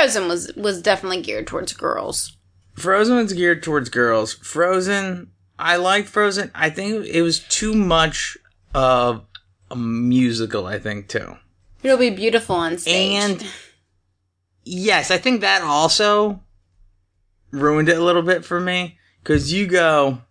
[0.00, 2.34] Frozen was was definitely geared towards girls.
[2.72, 4.32] Frozen was geared towards girls.
[4.32, 6.50] Frozen, I liked Frozen.
[6.54, 8.38] I think it was too much
[8.72, 9.26] of
[9.70, 11.36] a musical, I think, too.
[11.82, 13.12] It'll be beautiful on stage.
[13.12, 13.46] And
[14.64, 16.40] yes, I think that also
[17.50, 18.96] ruined it a little bit for me.
[19.22, 20.22] Cause you go,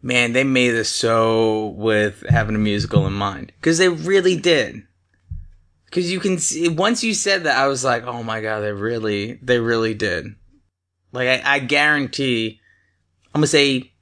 [0.00, 3.52] man, they made this so with having a musical in mind.
[3.60, 4.84] Cause they really did.
[5.92, 8.72] Cause you can see, once you said that, I was like, oh my god, they
[8.72, 10.26] really, they really did.
[11.12, 12.60] Like, I, I guarantee,
[13.34, 13.92] I'm gonna say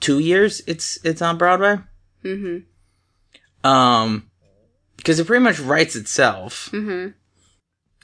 [0.00, 1.78] two years it's, it's on Broadway.
[2.24, 2.58] mm-hmm.
[3.68, 4.28] Um,
[4.96, 6.68] because it pretty much writes itself.
[6.72, 7.12] Mm-hmm.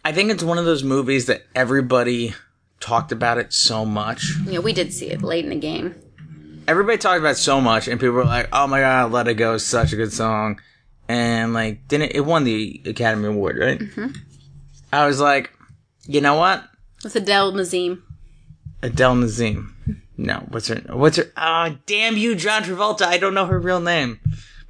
[0.04, 2.34] I think it's one of those movies that everybody
[2.78, 4.34] talked about it so much.
[4.46, 5.94] Yeah, we did see it late in the game.
[6.66, 9.34] Everybody talked about it so much, and people were like, "Oh my god, Let It
[9.34, 10.60] Go is such a good song,"
[11.10, 13.80] and like, didn't it won the Academy Award, right?
[13.80, 14.12] Mm-hmm.
[14.92, 15.50] I was like,
[16.06, 16.64] you know what,
[17.02, 18.04] With Adele Nazim.
[18.80, 19.74] Adele Nazim.
[20.16, 20.76] No, what's her?
[20.94, 21.32] What's her?
[21.36, 23.02] Oh, damn you, John Travolta!
[23.02, 24.20] I don't know her real name.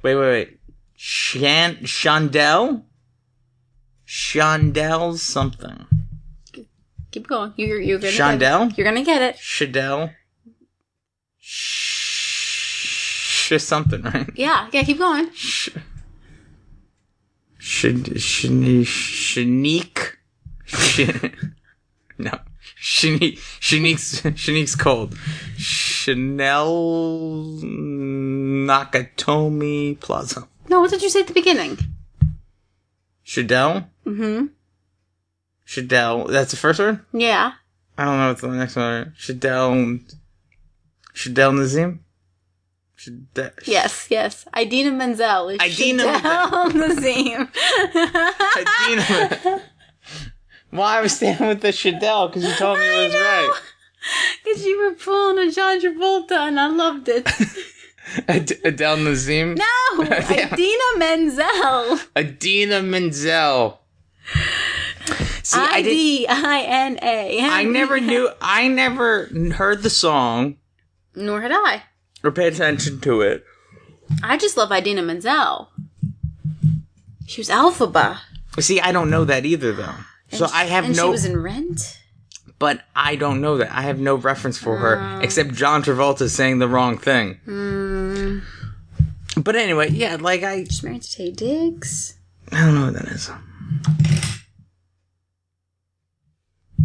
[0.01, 0.59] Wait, wait, wait.
[0.95, 2.85] Shan Chandel.
[4.07, 5.85] Chandel something.
[7.11, 7.53] Keep going.
[7.55, 8.39] You're you're gonna Shondell?
[8.39, 8.77] Get it.
[8.77, 9.35] You're gonna get it.
[9.35, 10.15] Shadell.
[11.39, 12.31] Sh
[13.57, 14.29] something, right?
[14.35, 14.83] Yeah, yeah.
[14.83, 15.29] Keep going.
[15.33, 15.69] Sh.
[17.61, 18.87] Shanique.
[22.17, 22.37] No.
[22.79, 23.39] Shanique.
[23.59, 25.17] Shanique's, Shanique's cold.
[25.57, 26.67] Chanel
[28.67, 30.47] Nakatomi Plaza.
[30.69, 31.79] No, what did you say at the beginning?
[33.25, 33.87] Shadell?
[34.05, 34.45] Mm-hmm.
[35.65, 36.29] Shadell.
[36.29, 36.99] That's the first word?
[37.11, 37.53] Yeah.
[37.97, 39.13] I don't know what the next one.
[39.17, 39.17] Is.
[39.17, 39.99] Shadell.
[41.15, 42.03] Shadell Nazim?
[43.01, 43.51] Shadell.
[43.65, 44.45] Yes, yes.
[44.57, 47.49] Idina Menzel is Idina Chanel Nazim.
[48.57, 49.61] Idina.
[50.69, 53.61] Why I was staying with the Shadell because you told me it was right.
[54.43, 57.27] Because you were pulling a John Travolta and I loved it.
[58.27, 59.55] Ad- uh, Adele Nazim.
[59.55, 60.03] No!
[60.03, 61.99] Idina Menzel.
[62.15, 63.79] Adina Menzel.
[65.43, 65.81] See, I.
[65.81, 67.39] D I N A.
[67.41, 68.29] I never knew.
[68.41, 70.57] I never heard the song
[71.15, 71.83] Nor had I.
[72.23, 73.45] or paid attention to it.
[74.23, 75.69] I just love Idina Menzel.
[77.27, 78.19] She was Elphaba.
[78.59, 79.95] See, I don't know that either, though.
[80.31, 81.05] So I have and no.
[81.05, 81.97] she was in Rent.
[82.59, 83.71] but I don't know that.
[83.73, 87.39] I have no reference for her except John Travolta saying the wrong thing.
[87.47, 88.43] Mm,
[89.43, 92.17] But anyway, yeah, like I, she's married to Taye Diggs.
[92.51, 93.29] I don't know what that is.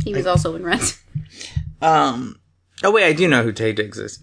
[0.05, 0.99] He was also in Rent.
[1.83, 2.39] Um.
[2.85, 4.23] Oh wait, I do know who Taye Diggs is.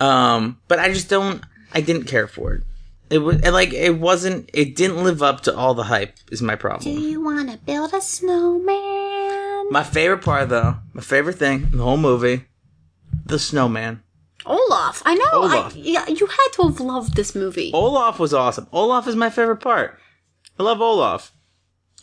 [0.00, 1.42] Um, but I just don't.
[1.72, 2.62] I didn't care for it.
[3.10, 4.50] It was like it wasn't.
[4.52, 6.16] It didn't live up to all the hype.
[6.30, 6.94] Is my problem.
[6.94, 9.70] Do you want to build a snowman?
[9.70, 12.44] My favorite part, though, my favorite thing in the whole movie,
[13.26, 14.02] the snowman.
[14.46, 15.02] Olaf.
[15.04, 15.42] I know.
[15.42, 15.74] Olaf.
[15.74, 17.70] I, yeah, you had to have loved this movie.
[17.74, 18.66] Olaf was awesome.
[18.72, 19.98] Olaf is my favorite part.
[20.58, 21.32] I love Olaf.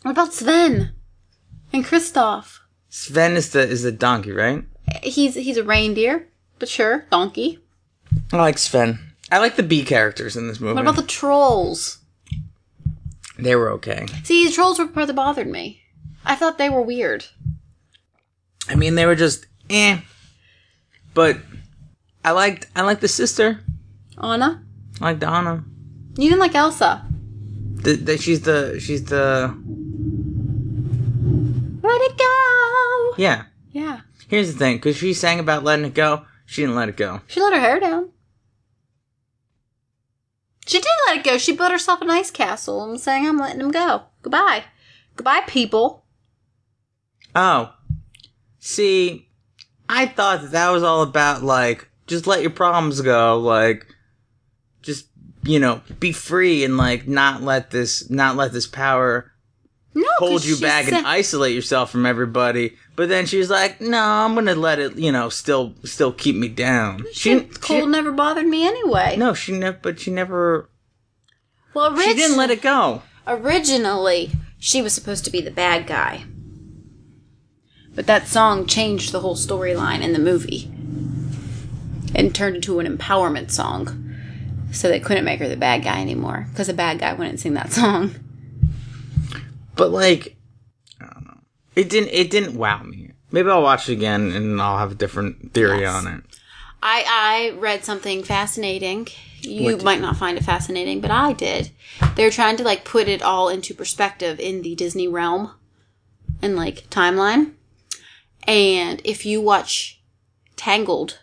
[0.02, 0.92] What about Sven
[1.72, 2.60] and Kristoff?
[2.88, 4.64] Sven is the is the donkey, right?
[5.02, 6.28] He's he's a reindeer,
[6.58, 7.58] but sure, donkey.
[8.32, 8.98] I like Sven.
[9.30, 10.74] I like the B characters in this movie.
[10.74, 11.98] What about the trolls?
[13.38, 14.06] they were okay.
[14.24, 15.82] See, the trolls were the part that bothered me.
[16.24, 17.26] I thought they were weird.
[18.68, 20.00] I mean, they were just eh.
[21.14, 21.38] But
[22.24, 23.60] I liked I liked the sister.
[24.22, 24.62] Anna,
[25.00, 25.64] I liked Anna.
[26.16, 27.04] you didn't like Elsa.
[27.74, 29.54] The, the, she's the she's the
[31.82, 33.14] Let it go.
[33.18, 33.44] yeah.
[33.72, 36.24] Yeah, Here's the thing, because she sang about letting it go.
[36.46, 37.20] She didn't let it go.
[37.26, 38.08] she let her hair down.
[40.66, 41.38] She did let it go.
[41.38, 44.02] She built herself an ice castle was saying, "I'm letting him go.
[44.22, 44.64] Goodbye,
[45.14, 46.04] goodbye, people."
[47.34, 47.72] Oh,
[48.58, 49.28] see,
[49.88, 53.86] I thought that that was all about like just let your problems go, like
[54.82, 55.06] just
[55.44, 59.32] you know be free and like not let this not let this power
[59.98, 62.76] No, hold you back said- and isolate yourself from everybody.
[62.96, 66.48] But then she's like, "No, I'm gonna let it, you know, still still keep me
[66.48, 69.16] down." She, didn't- cold she never bothered me anyway.
[69.16, 70.68] no, she never, but she never,
[71.72, 73.02] well, Rich, she didn't let it go.
[73.26, 76.24] originally she was supposed to be the bad guy.
[77.94, 80.70] But that song changed the whole storyline in the movie
[82.14, 84.02] and turned into an empowerment song.
[84.72, 87.54] So they couldn't make her the bad guy anymore because a bad guy wouldn't sing
[87.54, 88.14] that song.
[89.76, 90.36] But like,
[91.00, 91.38] I don't know.
[91.74, 92.10] It didn't.
[92.10, 93.12] It didn't wow me.
[93.30, 95.94] Maybe I'll watch it again and I'll have a different theory Yes.
[95.94, 96.24] on it.
[96.82, 97.04] I
[97.54, 99.08] I read something fascinating.
[99.40, 101.70] You What did might not find it fascinating, but I did.
[102.14, 105.52] They're trying to like put it all into perspective in the Disney realm
[106.40, 107.52] and like timeline.
[108.46, 110.00] And if you watch
[110.56, 111.18] Tangled,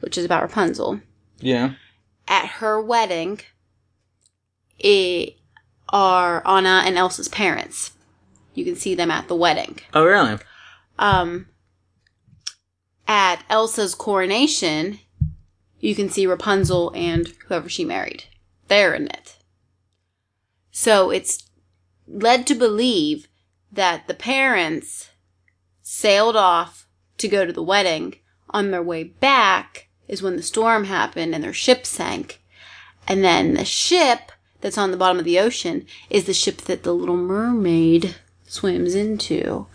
[0.00, 1.00] which is about Rapunzel,
[1.40, 1.74] Yeah.
[2.28, 3.40] at her wedding,
[4.78, 5.37] it
[5.90, 7.92] are Anna and Elsa's parents.
[8.54, 9.78] You can see them at the wedding.
[9.94, 10.38] Oh, really?
[10.98, 11.46] Um,
[13.06, 14.98] at Elsa's coronation,
[15.80, 18.24] you can see Rapunzel and whoever she married.
[18.66, 19.36] They're in it.
[20.70, 21.48] So it's
[22.06, 23.28] led to believe
[23.72, 25.10] that the parents
[25.82, 26.86] sailed off
[27.18, 28.16] to go to the wedding.
[28.50, 32.40] On their way back is when the storm happened and their ship sank.
[33.06, 36.82] And then the ship that's on the bottom of the ocean is the ship that
[36.82, 38.16] the little mermaid
[38.46, 39.66] swims into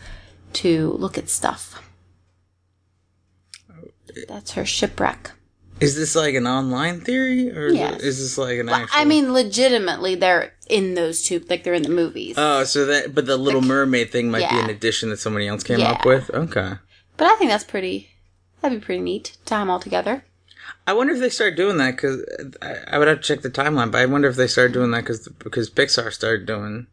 [0.53, 1.81] to look at stuff.
[4.27, 5.31] That's her shipwreck.
[5.79, 8.01] Is this like an online theory, or is, Yes.
[8.01, 8.87] is this like an actual?
[8.99, 12.35] I mean, legitimately, they're in those two, like they're in the movies.
[12.37, 15.63] Oh, so that but the Little Mermaid thing might be an addition that somebody else
[15.63, 15.93] came Yeah.
[15.93, 16.29] up with.
[16.29, 16.73] Okay.
[17.17, 18.09] but I think that's pretty.
[18.61, 20.23] That'd be pretty neat to tie them all together.
[20.85, 22.23] I wonder if they started doing that because
[22.61, 24.91] I, I would have to check the timeline, but I wonder if they started doing
[24.91, 26.87] that because because Pixar started doing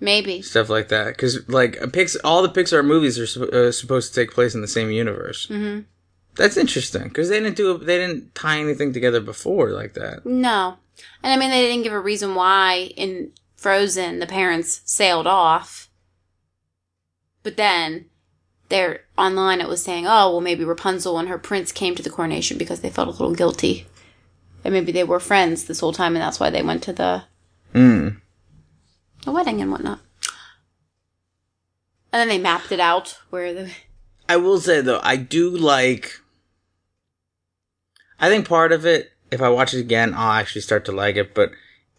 [0.00, 0.42] Maybe.
[0.42, 1.08] stuff like that.
[1.08, 4.62] Because like a Pix, all the Pixar movies are uh, supposed to take place in
[4.62, 5.46] the same universe.
[5.46, 5.82] Mm-hmm.
[6.34, 10.26] That's interesting because they didn't do they didn't tie anything together before like that.
[10.26, 10.76] No.
[11.22, 15.88] And I mean, they didn't give a reason why in Frozen the parents sailed off.
[17.42, 18.06] But then,
[18.68, 22.10] there online it was saying, oh, well, maybe Rapunzel and her prince came to the
[22.10, 23.86] coronation because they felt a little guilty.
[24.64, 27.24] And maybe they were friends this whole time and that's why they went to the,
[27.74, 28.20] Mm.
[29.24, 30.00] the wedding and whatnot.
[32.12, 33.70] And then they mapped it out where the.
[34.28, 36.20] I will say though, I do like.
[38.18, 41.16] I think part of it, if I watch it again, I'll actually start to like
[41.16, 41.34] it.
[41.34, 41.50] But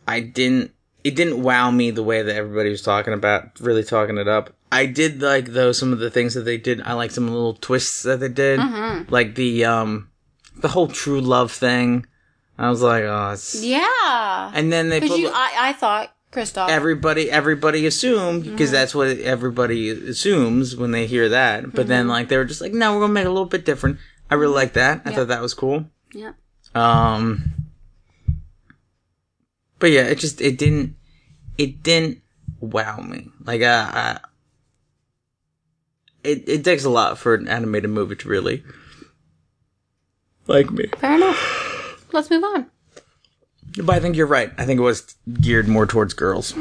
[0.07, 0.71] I didn't.
[1.03, 4.55] It didn't wow me the way that everybody was talking about, really talking it up.
[4.71, 6.81] I did like though some of the things that they did.
[6.81, 8.59] I like some little twists that they did,
[9.09, 10.09] like the um,
[10.57, 12.05] the whole true love thing.
[12.57, 13.63] I was like, oh, it's...
[13.63, 14.51] Yeah.
[14.53, 16.69] and then they Because put you, I, I thought, Kristoff.
[16.69, 21.71] everybody everybody assumed because that's what everybody assumes when they hear that.
[21.73, 23.65] But then like they were just like no we're gonna make it a little bit
[23.65, 23.99] different.
[24.29, 25.03] I really like that.
[25.05, 25.85] I thought that was cool.
[26.13, 26.33] Yeah.
[26.75, 27.53] um
[29.79, 30.95] but yeah it just it didn't
[31.57, 32.21] it didn't
[32.59, 33.29] wow me.
[33.43, 34.17] Like uh, uh
[36.27, 38.63] it, it takes a lot for an animated movie to really
[40.47, 42.05] like me Fair enough.
[42.13, 42.69] Let's move on.
[43.83, 46.53] but i think you're right i think it was geared more towards girls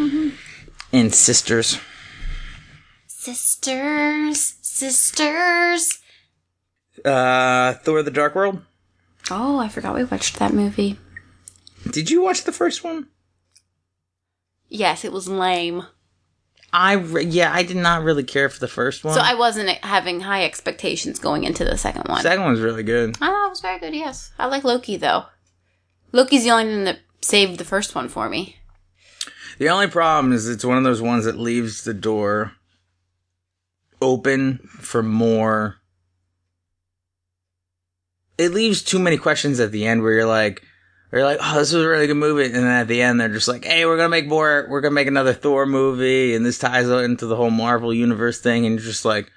[0.93, 1.79] and sisters
[3.07, 5.99] Sisters, sisters.
[7.05, 8.63] uh thor the dark world
[9.29, 11.01] Oh, I forgot we watched that movie.
[11.91, 13.09] Did you watch the first one?
[14.69, 15.83] Yes, it was lame.
[16.79, 19.15] I re- yeah, I did not really care for the first one.
[19.15, 22.21] So I wasn't having high expectations going into the second one.
[22.21, 23.17] second one's really good.
[23.23, 24.31] Ah, oh, it was very good, yes.
[24.39, 25.25] I like Loki, though.
[26.13, 28.57] Loki's the only thing that saved the first one for me.
[29.57, 32.53] The only problem is it's one of those ones that leaves the door
[34.03, 35.77] open for more.
[38.37, 40.63] It leaves too many questions at the end where you're like,
[41.11, 43.21] where you're like, oh, this was a really good movie, and then at the end
[43.21, 46.45] they're just like, hey, we're gonna make more, we're gonna make another Thor movie, and
[46.45, 49.31] this ties into the whole Marvel universe thing, and you're just like,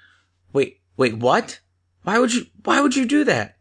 [0.52, 1.60] wait, wait, what?
[2.02, 2.46] Why would you?
[2.64, 3.56] Why would you do that?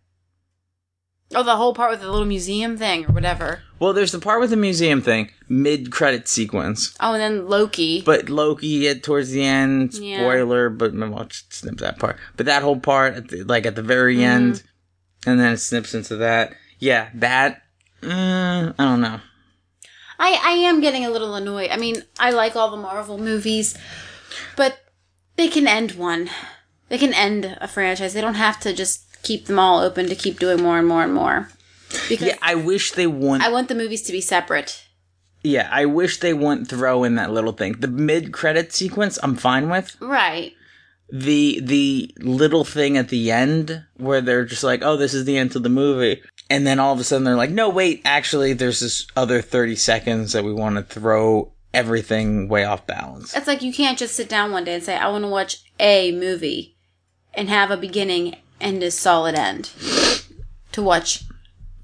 [1.36, 3.62] Oh, the whole part with the little museum thing or whatever.
[3.78, 6.96] Well, there's the part with the museum thing, mid credit sequence.
[7.00, 8.02] Oh, and then Loki.
[8.02, 10.18] But Loki at towards the end, Yeah.
[10.18, 12.18] spoiler, but maybe I'll just snip that part.
[12.36, 14.24] But that whole part, at the, like at the very Mm-hmm.
[14.24, 14.64] end,
[15.28, 16.54] and then it snips into that.
[16.80, 17.62] Yeah, that.
[18.04, 19.20] Uh, I don't know.
[20.20, 21.70] I, I am getting a little annoyed.
[21.72, 23.78] I mean, I like all the Marvel movies,
[24.56, 24.80] but
[25.38, 26.30] they can end one.
[26.90, 28.14] They can end a franchise.
[28.14, 31.04] They don't have to just keep them all open to keep doing more and more
[31.04, 31.50] and more.
[32.10, 33.44] Because Yeah, I wish they wouldn't.
[33.44, 34.84] I want the movies to be separate.
[35.44, 37.80] yeah, I wish they wouldn't throw in that little thing.
[37.80, 39.96] The mid credit sequence, I'm fine with.
[40.02, 40.54] Right.
[41.12, 45.38] the the little thing at the end where they're just like, "Oh, this is the
[45.38, 48.54] end of the movie," and then all of a sudden they're like, "No, wait, actually,
[48.54, 53.36] there's this other thirty seconds that we want to throw everything way off balance.
[53.36, 55.64] It's like you can't just sit down one day and say, I want to watch
[55.80, 56.76] a movie
[57.36, 59.70] and have a beginning and a solid end
[60.72, 61.24] to watch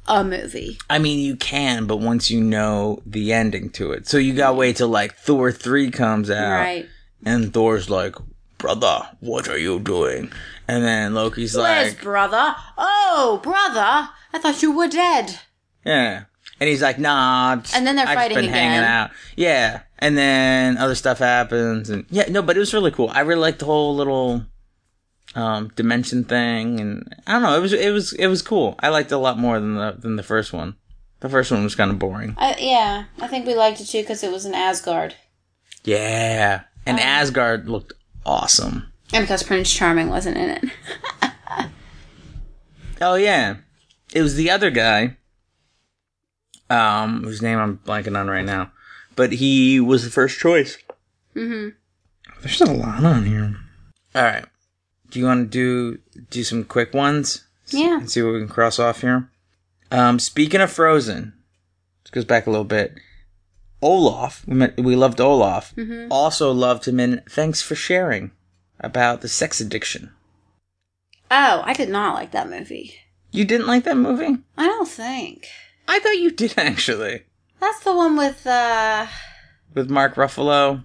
[0.08, 0.80] a movie.
[0.90, 4.56] I mean, you can, but once you know the ending to it, so you gotta
[4.56, 6.88] wait till like Thor three comes out, Right.
[7.24, 8.16] and Thor's like,
[8.58, 10.32] "Brother, what are you doing?"
[10.68, 12.56] And then Loki's Where's like, brother?
[12.78, 14.10] Oh, brother!
[14.36, 15.40] I thought you were dead.
[15.86, 16.24] "Yeah,"
[16.60, 19.12] and he's like, "Nah." just- And then they're I've fighting been hanging out.
[19.38, 23.10] Yeah, and then other stuff happens, and yeah, no, but it was really cool.
[23.14, 24.46] I really liked the whole little
[25.36, 28.76] um dimension thing, and I don't know, it was it was it was cool.
[28.80, 30.76] I liked it a lot more than the than the first one.
[31.22, 32.36] The first one was kind of boring.
[32.38, 35.16] I, yeah, I think we liked it too because it was an Asgard.
[35.86, 36.64] Yeah.
[36.86, 37.94] And Um, Asgard looked
[38.26, 38.92] awesome.
[39.14, 40.64] And because Prince Charming wasn't in it.
[43.02, 43.56] Oh yeah.
[44.16, 45.18] It was the other guy.
[46.70, 48.72] Um, whose name I'm blanking on right now.
[49.16, 50.78] But he was the first choice.
[51.34, 51.70] hmm
[52.42, 53.58] There's a lot on here.
[54.16, 54.46] Alright.
[55.12, 56.00] Do you want to do
[56.32, 57.44] do some quick ones?
[57.68, 58.00] Yeah.
[58.00, 59.30] And see what we can cross off here?
[59.92, 61.34] Um, speaking of Frozen,
[62.04, 62.96] this goes back a little bit.
[63.82, 65.74] Olaf, we, met, we loved Olaf.
[66.10, 68.32] Also loved him in Thanks for Sharing
[68.80, 70.12] about the sex addiction.
[71.30, 72.96] Oh, I did not like that movie.
[73.32, 74.38] You didn't like that movie?
[74.58, 75.48] I don't think.
[75.88, 77.24] I thought you did actually.
[77.60, 79.08] That's the one with, uh.
[79.74, 80.84] With Mark Ruffalo.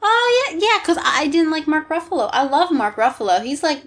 [0.00, 2.30] Oh, yeah, yeah, because I didn't like Mark Ruffalo.
[2.32, 3.42] I love Mark Ruffalo.
[3.42, 3.82] He's like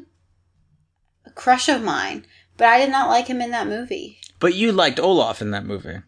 [1.26, 2.26] a crush of mine.
[2.58, 4.20] But I did not like him in that movie.
[4.40, 6.00] But you liked Olaf in that movie.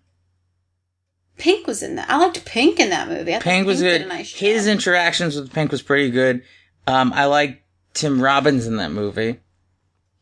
[1.38, 2.10] Pink was in that.
[2.10, 3.34] I liked Pink in that movie.
[3.36, 4.08] I Pink was good.
[4.08, 4.40] nice job.
[4.40, 6.44] His interactions with Pink was pretty good.
[6.86, 9.40] Um, I liked Tim Robbins in that movie.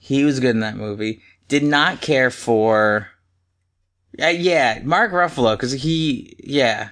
[0.03, 1.21] He was good in that movie.
[1.47, 3.07] Did not care for.
[4.21, 6.89] Uh, yeah, Mark Ruffalo, because he, yeah,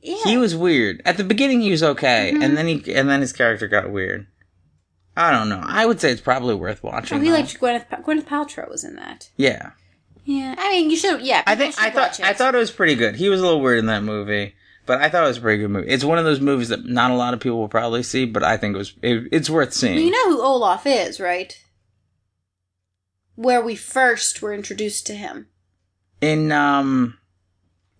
[0.00, 0.16] yeah.
[0.24, 1.00] he was weird.
[1.04, 2.44] At the beginning, he was okay, Mhm.
[2.44, 4.26] and then he, and then his character got weird.
[5.16, 5.62] I don't know.
[5.64, 7.18] I would say it's probably worth watching.
[7.18, 7.36] Oh, he though.
[7.36, 7.88] liked Gwyneth.
[8.04, 9.30] Gwyneth Paltrow was in that.
[9.36, 9.70] yeah.
[10.28, 11.20] Yeah, I mean, you should.
[11.22, 12.36] Yeah, I think I thought watch I it.
[12.36, 13.14] thought it was pretty good.
[13.14, 15.62] He was a little weird in that movie, but I thought it was a pretty
[15.62, 15.88] good movie.
[15.88, 18.42] It's one of those movies that not a lot of people will probably see, but
[18.42, 19.98] I think it was it, it's worth seeing.
[19.98, 21.56] You know who Olaf is, right?
[23.36, 25.46] Where we first were introduced to him,
[26.20, 27.18] in um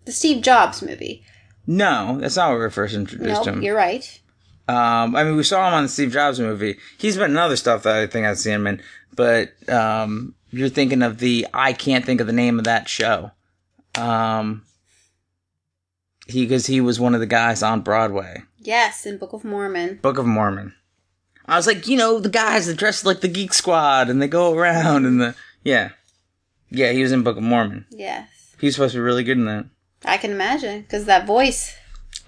[0.04, 1.24] the Steve Jobs movie.
[1.66, 3.62] no, that's not where we first introduced Nope, him.
[3.62, 4.20] you're right.
[4.68, 6.76] Um, I mean, we saw him on the Steve Jobs movie.
[6.98, 8.82] He's been in other stuff that I think I've seen him in,
[9.14, 13.30] but um, you're thinking of the I can't think of the name of that show.
[13.96, 14.64] Um,
[16.26, 18.42] he because he was one of the guys on Broadway.
[18.58, 19.98] Yes, in Book of Mormon.
[20.02, 20.74] Book of Mormon.
[21.48, 24.28] I was like, you know, the guys that dress like the Geek Squad and they
[24.28, 25.90] go around and the yeah,
[26.70, 26.92] yeah.
[26.92, 27.86] He was in Book of Mormon.
[27.90, 28.28] Yes,
[28.60, 29.66] He was supposed to be really good in that.
[30.04, 31.74] I can imagine because that voice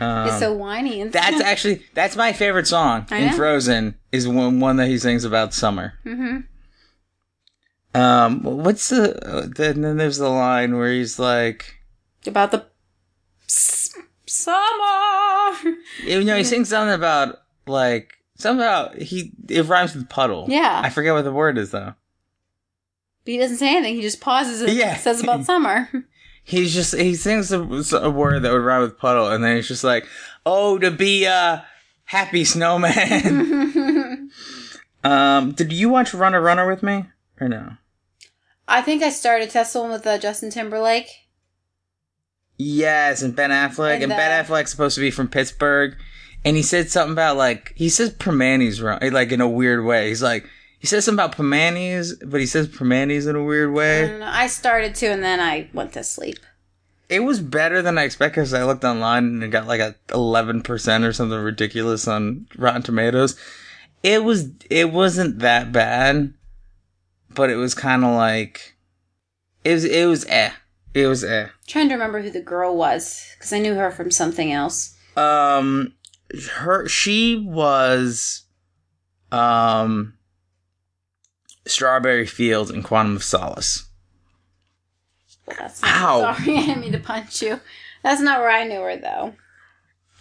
[0.01, 3.37] Um, is so whiny and that's actually that's my favorite song I in know.
[3.37, 5.95] Frozen is one one that he sings about summer.
[6.05, 6.39] hmm
[7.95, 11.77] Um, what's the then then there's the line where he's like,
[12.27, 12.67] about the
[13.49, 13.95] s-
[14.27, 15.75] summer.
[16.05, 18.13] you know, he sings something about like
[18.45, 20.47] about he it rhymes with puddle.
[20.49, 20.81] Yeah.
[20.85, 21.95] I forget what the word is though.
[23.25, 23.97] But he doesn't say anything.
[23.97, 24.97] He just pauses and Yeah.
[24.97, 25.89] says about summer.
[26.45, 27.61] He's just he sings a,
[27.97, 30.07] a word that would rhyme with puddle, and then he's just like,
[30.47, 31.67] "Oh, to be a
[32.05, 34.31] happy snowman."
[35.05, 37.05] um, did you watch Runner Runner with me
[37.39, 37.73] or no?
[38.67, 41.09] I think I started Tesla with uh, Justin Timberlake.
[42.57, 45.97] Yes, and Ben Affleck, and, And, Ben Affleck's supposed to be from Pittsburgh,
[46.45, 50.09] and he said something about like he says Primanti's wrong, like in a weird way.
[50.09, 53.73] He's like he says something about Primanti's, but he says Primanti's in a weird I
[53.73, 54.07] way.
[54.09, 54.31] don't know.
[54.31, 56.39] I started to, and then I went to sleep.
[57.09, 59.97] It was better than I expected because I looked online and it got like a
[60.13, 63.39] eleven percent or something ridiculous on Rotten Tomatoes.
[64.03, 66.35] It was it wasn't that bad,
[67.31, 68.77] but it was kind of like
[69.65, 70.53] it was it was eh
[70.95, 71.49] it was eh.
[71.67, 74.95] trying to remember who the girl was because I knew her from something else.
[75.17, 75.95] Um,
[76.57, 78.43] her she was,
[79.33, 80.15] um,
[81.67, 83.87] Strawberry Fields and Quantum of Solace.
[85.47, 86.35] That's Ow.
[86.35, 87.61] Sorry, I didn't mean to punch you.
[88.03, 89.35] That's not where I knew her though.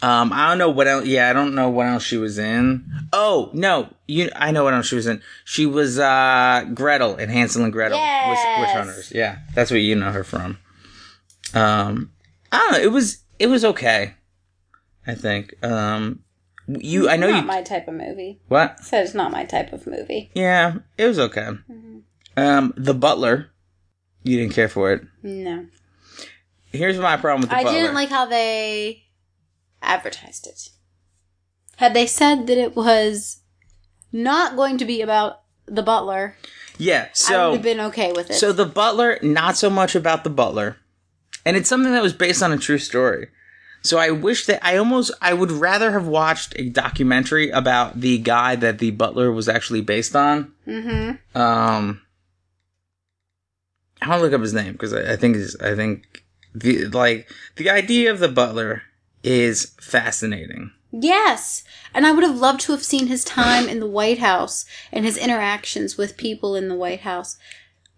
[0.02, 1.06] Um, I don't know what else.
[1.06, 2.86] Yeah, I don't know what else she was in.
[3.12, 4.30] Oh no, you.
[4.36, 5.22] I know what else she was in.
[5.44, 7.98] She was uh Gretel in Hansel and Gretel.
[7.98, 8.60] Witch, Yes.
[8.60, 9.12] Witch Hunters.
[9.14, 10.60] Yeah, that's what you know her from.
[11.54, 12.12] Um,
[12.52, 12.80] I don't know.
[12.80, 14.14] It was it was okay.
[15.08, 15.56] I think.
[15.64, 16.20] Um,
[16.68, 17.10] you.
[17.10, 17.48] I know not you.
[17.48, 18.42] my type of movie.
[18.50, 18.84] what?
[18.84, 20.30] Said it's not my type of movie.
[20.36, 21.50] Yeah, it was okay.
[22.36, 23.52] Um, The Butler.
[24.24, 25.02] You didn't care for it.
[25.24, 25.68] No,
[26.74, 27.80] Here's my problem with The I Butler.
[27.80, 29.04] didn't like how they
[29.82, 30.70] advertised it.
[31.78, 33.42] Had they said that it was
[34.12, 36.36] not going to be about the butler,
[36.78, 37.04] Yeah.
[37.04, 38.34] I would So have been okay with it.
[38.34, 40.78] so the butler, not so much about the butler,
[41.46, 43.30] and it's something that was based on a true story.
[43.88, 48.18] So I wish that I almost I would rather have watched a documentary about the
[48.18, 50.54] guy that the butler was actually based on.
[50.68, 51.38] mm-hmm.
[51.38, 52.02] Um,
[54.02, 56.24] I want to look up his name because I, I think I think
[56.54, 58.84] the like the idea of the butler
[59.24, 60.72] is fascinating.
[60.92, 61.64] Yes.
[61.94, 65.06] And I would have loved to have seen his time in the White House and
[65.06, 67.38] his interactions with people in the White House.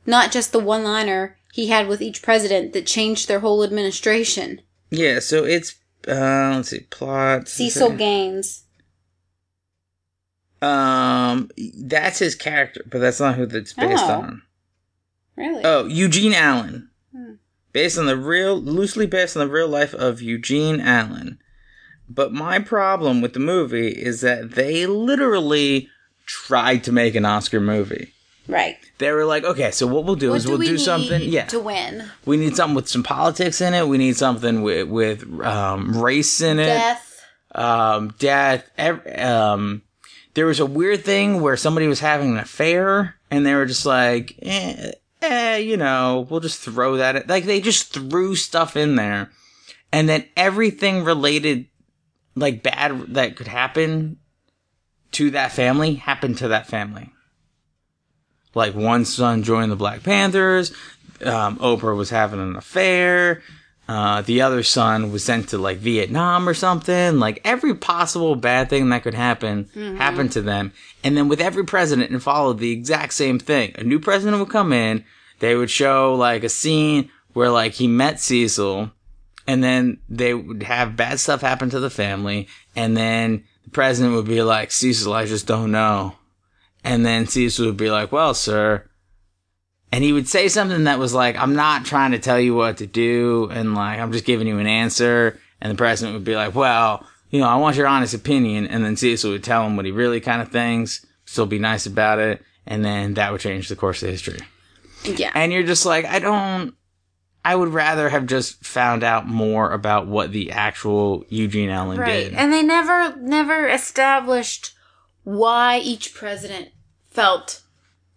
[0.06, 4.62] Not just the one liner he had with each president that changed their whole administration.
[4.90, 5.76] Yeah, so it's
[6.08, 7.48] uh let's see plot.
[7.48, 8.64] Cecil Gaines.
[10.62, 14.22] Um, that's his character, but that's not who that's based Oh.
[14.22, 14.42] on.
[15.38, 15.62] Really?
[15.64, 16.90] Oh, Eugene Allen.
[17.16, 17.34] Hmm.
[17.72, 21.40] Based on the real, loosely based on the real life of Eugene Allen.
[22.10, 25.88] But my problem with the movie is that they literally
[26.26, 28.14] tried to make an Oscar movie.
[28.50, 28.78] Right.
[28.98, 31.22] They were like, okay, so what we'll do What is do we'll we do something.
[31.22, 32.10] Yeah, to win?
[32.26, 33.88] we need something with some politics in it.
[33.88, 37.22] We need something with with um, race in it Death.
[37.54, 38.68] um, death.
[38.76, 39.84] Ev- um,
[40.34, 43.86] there was a weird thing where somebody was having an affair, and they were just
[43.86, 47.16] like, eh, eh, you know, we'll just throw that.
[47.16, 49.30] At, like they just threw stuff in there,
[49.92, 51.68] and then everything related,
[52.36, 54.18] like bad that could happen
[55.12, 57.12] to that family, happened to that family.
[58.56, 60.72] Like one son joined the Black Panthers.
[61.24, 63.42] Um, Oprah was having an affair.
[63.88, 67.18] Uh, the other son was sent to like Vietnam or something.
[67.18, 70.74] Like every possible bad thing that could happen happened to them.
[71.04, 73.74] And then with every president, it followed the exact same thing.
[73.76, 75.04] A new president would come in.
[75.40, 78.92] They would show like a scene where like he met Cecil,
[79.48, 84.14] and then they would have bad stuff happen to the family, and then the president
[84.16, 86.16] would be like, "Cecil, I just don't know."
[86.84, 88.86] And then Cecil would be like, "Well, sir."
[89.92, 92.78] And he would say something that was like, I'm not trying to tell you what
[92.78, 95.40] to do, and like, I'm just giving you an answer.
[95.62, 98.68] And the president would be like, Well, you know, I want your honest opinion.
[98.68, 101.86] And then Cecil would tell him what he really kind of thinks, still be nice
[101.86, 102.42] about it.
[102.68, 104.40] And then that would change the course of history.
[105.04, 105.32] Yeah.
[105.34, 106.76] And you're just like, I don't,
[107.44, 112.26] I would rather have just found out more about what the actual Eugene Allen Right.
[112.26, 112.34] did.
[112.36, 114.74] And they never never established
[115.24, 116.70] why each president
[117.10, 117.62] felt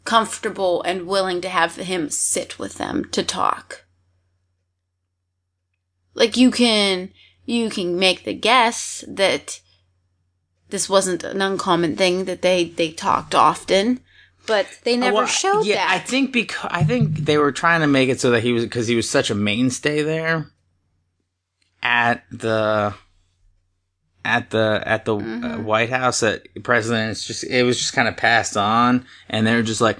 [0.05, 3.85] comfortable and willing to have him sit with them to talk.
[6.15, 7.11] Like you can
[7.45, 9.61] you can make the guess that
[10.71, 14.01] this wasn't an uncommon thing that they they talked often,
[14.47, 17.87] but they never Well, showed yeah, I think because I think they were trying to
[17.87, 20.51] make it so that he was because he was such a mainstay there
[21.83, 22.95] at the
[24.25, 25.65] at the at the uh, Mm-hmm.
[25.65, 29.63] White House that presidents just it was just kind of passed on, and they were
[29.63, 29.99] just like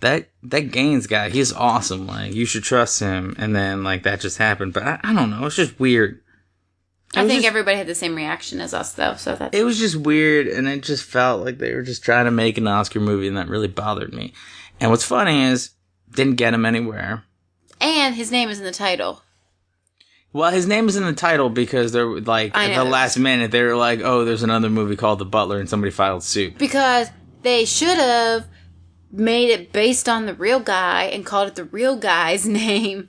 [0.00, 2.06] that that Gaines guy, he's awesome.
[2.06, 4.72] Like you should trust him, and then like that just happened.
[4.72, 6.20] But I, I don't know, it's just weird.
[7.14, 9.62] It I think just- everybody had the same reaction as us though, so that's it
[9.64, 12.66] was just weird and it just felt like they were just trying to make an
[12.66, 14.32] Oscar movie and that really bothered me.
[14.80, 15.70] And what's funny is
[16.10, 17.22] didn't get him anywhere.
[17.80, 19.22] and his name is in the title.
[20.36, 22.84] Well, his name is in the title because they're like I at know.
[22.84, 25.90] the last minute they were like, "Oh, there's another movie called The Butler," and somebody
[25.90, 26.58] filed suit.
[26.58, 27.08] because
[27.40, 28.46] they should have
[29.10, 33.08] made it based on the real guy and called it the real guy's name,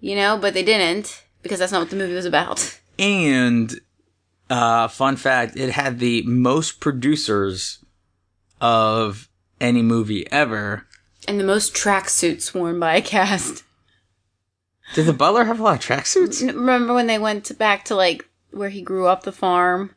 [0.00, 2.80] you know, but they didn't because that's not what the movie was about.
[2.98, 3.78] And
[4.48, 7.84] uh, fun fact, it had the most producers
[8.62, 9.28] of
[9.60, 10.86] any movie ever.
[11.28, 13.62] And the most tracksuits worn by a cast.
[14.94, 16.44] Did The Butler have a lot of tracksuits?
[16.46, 19.94] Remember when they went to- back to like where he grew up, the farm,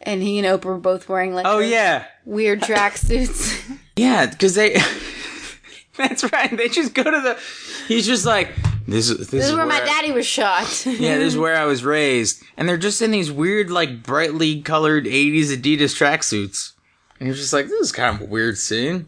[0.00, 3.78] and he and Oprah were both wearing like Oh yeah, weird tracksuits.
[3.96, 4.76] Yeah, because they.
[5.98, 6.56] that's right.
[6.56, 7.38] They just go to the.
[7.86, 8.54] He's just like
[8.86, 9.10] this.
[9.10, 10.64] is This, this is where my daddy was shot.
[10.86, 14.62] Yeah, this is where I was raised, and they're just in these weird, like brightly
[14.62, 16.72] colored '80s Adidas tracksuits,
[17.18, 19.06] and you're just like, this is kind of a weird scene.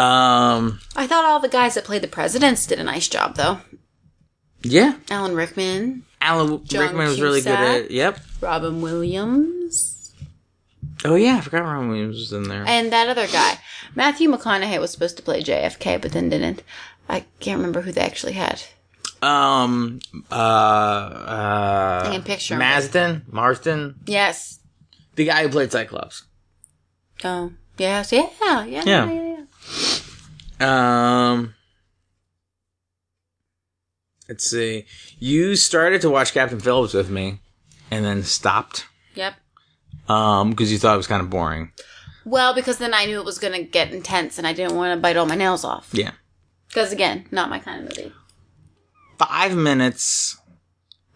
[0.00, 0.80] Um.
[0.96, 3.60] I thought all the guys that played the presidents did a nice job though.
[4.62, 7.90] Yeah, Alan Rickman, Alan John Rickman was really good at.
[7.90, 8.20] Yep.
[8.40, 10.14] Robin Williams.
[11.04, 12.64] Oh yeah, I forgot Robin Williams was in there.
[12.66, 13.58] And that other guy,
[13.94, 16.62] Matthew McConaughey, was supposed to play JFK, but then didn't.
[17.08, 18.62] I can't remember who they actually had.
[19.22, 20.00] Um.
[20.30, 20.34] Uh.
[20.34, 22.02] Uh.
[22.06, 22.60] I can picture him.
[22.60, 23.22] Marsden.
[23.30, 24.00] Marsden.
[24.06, 24.60] Yes.
[25.16, 26.24] The guy who played Cyclops.
[27.24, 28.12] Oh, yes.
[28.12, 28.28] Yeah.
[28.40, 28.64] Yeah.
[28.64, 28.84] Yeah.
[28.86, 29.29] Yeah.
[30.60, 31.54] Um.
[34.28, 34.86] Let's see.
[35.18, 37.40] You started to watch Captain Phillips with me,
[37.90, 38.86] and then stopped.
[39.14, 39.34] Yep.
[40.08, 41.72] Um, because you thought it was kind of boring.
[42.24, 44.96] Well, because then I knew it was going to get intense and I didn't want
[44.96, 45.88] to bite all my nails off.
[45.92, 46.12] Yeah.
[46.68, 48.12] Because again, not my kind of movie.
[49.18, 50.38] Five minutes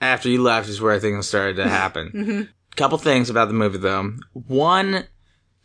[0.01, 2.49] after you left is where I think it started to happen.
[2.73, 4.13] A couple things about the movie though.
[4.33, 5.05] One,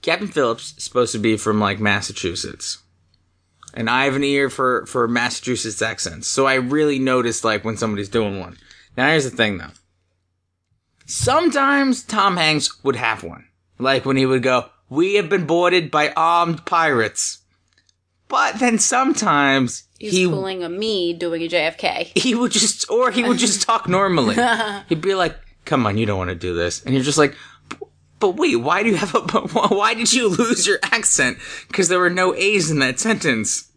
[0.01, 2.79] Captain Phillips is supposed to be from like Massachusetts.
[3.73, 6.27] And I have an ear for, for Massachusetts accents.
[6.27, 8.57] So I really noticed like when somebody's doing one.
[8.97, 9.71] Now here's the thing though.
[11.05, 13.45] Sometimes Tom Hanks would have one.
[13.77, 17.39] Like when he would go, we have been boarded by armed pirates.
[18.27, 22.17] But then sometimes He's he pulling a me doing a JFK.
[22.17, 24.35] he would just or he would just talk normally
[24.89, 27.35] he'd be like come on you don't want to do this and you're just like
[28.19, 29.19] but wait why do you have a
[29.69, 31.37] why did you lose your accent?
[31.67, 33.71] Because there were no a's in that sentence.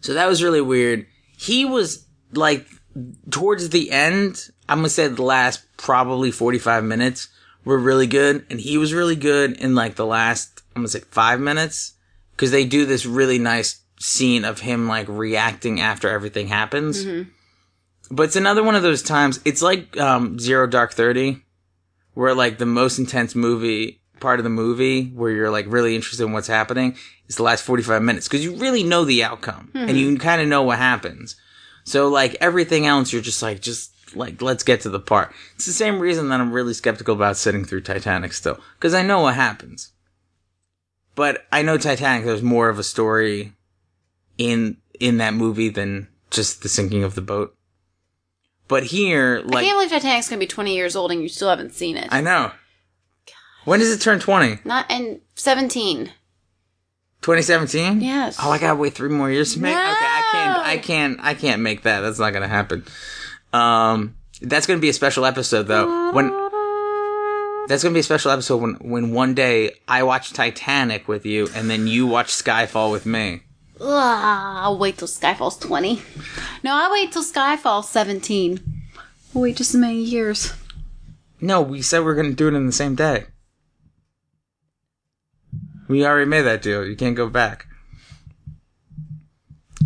[0.00, 1.06] So that was really weird.
[1.36, 2.66] He was like
[3.30, 7.28] towards the end i'm gonna say the last probably 45 minutes
[7.64, 11.00] were really good and he was really good in like the last i'm gonna say
[11.00, 11.92] five minutes.
[12.32, 17.02] Because they do this really nice scene of him like reacting after everything happens.
[18.10, 19.40] But it's another one of those times.
[19.46, 21.42] It's like um, Zero Dark Thirty,
[22.16, 26.24] where like the most intense movie part of the movie, where you're like really interested
[26.24, 26.96] in what's happening,
[27.28, 29.96] is the last forty five minutes because you really know the outcome and hmm.
[29.96, 31.36] you kind of know what happens.
[31.84, 35.34] So like everything else, you're just like just like let's get to the part.
[35.56, 39.02] It's the same reason that I'm really skeptical about sitting through Titanic still because I
[39.02, 39.92] know what happens.
[41.14, 42.24] But I know Titanic.
[42.24, 43.52] There's more of a story
[44.38, 47.55] in in that movie than just the sinking of the boat.
[48.68, 51.28] But here, I like can't believe Titanic's going to be 20 years old and you
[51.28, 52.08] still haven't seen it.
[52.10, 52.50] I know.
[53.64, 54.60] When does it turn 20?
[54.64, 56.06] Not in 17.
[57.26, 58.00] 2017?
[58.00, 58.36] Yes.
[58.40, 59.74] Oh, I gotta wait three more years to make.
[59.74, 60.58] Okay, I can't.
[60.60, 61.18] I can't.
[61.20, 62.00] I can't make that.
[62.00, 62.84] That's not gonna happen.
[63.52, 66.12] Um, that's gonna be a special episode though.
[66.12, 66.28] When
[67.66, 71.48] that's gonna be a special episode when when one day I watch Titanic with you
[71.54, 73.42] and then you watch Skyfall with me.
[73.80, 76.02] Ugh, I'll wait till Skyfall's 20.
[76.62, 78.60] No, I'll wait till Skyfall's 17.
[79.34, 80.54] We'll wait just as many years.
[81.40, 83.26] No, we said we are gonna do it in the same day.
[85.88, 86.86] We already made that deal.
[86.86, 87.66] You can't go back.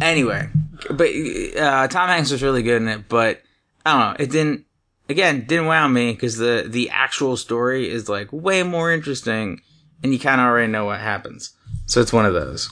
[0.01, 0.49] Anyway,
[0.89, 1.11] but
[1.59, 3.43] uh, Tom Hanks was really good in it, but
[3.85, 4.25] I don't know.
[4.25, 4.65] It didn't.
[5.09, 9.61] Again, didn't wow me because the the actual story is like way more interesting,
[10.03, 11.51] and you kind of already know what happens.
[11.87, 12.71] So it's one of those.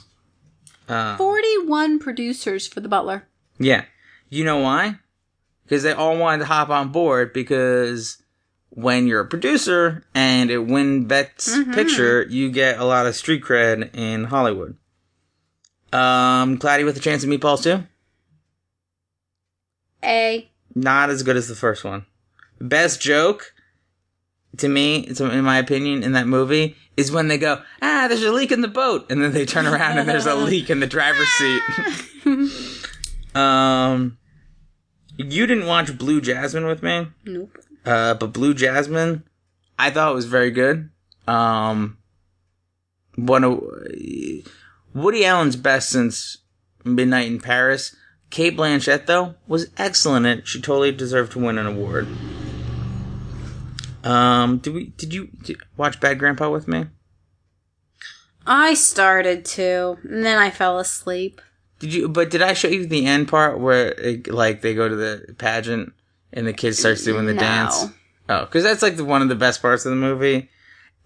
[0.88, 3.26] Uh, 41 producers for The Butler.
[3.58, 3.84] yeah,
[4.30, 4.98] you know why?
[5.64, 8.22] Because they all wanted to hop on board because
[8.70, 13.42] when you're a producer and it win Best Picture, you get a lot of street
[13.42, 14.76] cred in Hollywood.
[15.92, 17.84] Um, Cloudy with a Chance of Meatballs too.
[20.04, 20.48] A.
[20.74, 22.06] Not as good as the first one.
[22.60, 23.52] Best joke
[24.56, 28.32] to me, in my opinion, in that movie is when they go, ah, there's a
[28.32, 30.86] leak in the boat, and then they turn around and there's a leak in the
[30.86, 31.62] driver's seat.
[33.36, 34.18] um,
[35.16, 37.06] you didn't watch Blue Jasmine with me.
[37.24, 37.56] Nope.
[37.84, 39.22] Uh, but Blue Jasmine,
[39.78, 40.90] I thought was very good.
[41.28, 41.98] Um,
[43.16, 43.62] one of
[44.94, 46.38] Woody Allen's best since
[46.84, 47.94] Midnight in Paris.
[48.30, 50.46] Cate Blanchett though was excellent.
[50.46, 52.08] she totally deserved to win an award.
[54.04, 54.86] Um, did we?
[54.96, 56.86] Did you did, watch Bad Grandpa with me?
[58.46, 61.40] I started to, and then I fell asleep.
[61.80, 62.08] Did you?
[62.08, 65.34] But did I show you the end part where it, like they go to the
[65.38, 65.92] pageant
[66.32, 67.40] and the kid starts doing the No.
[67.40, 67.86] dance?
[68.28, 70.48] Oh, because that's like the, one of the best parts of the movie.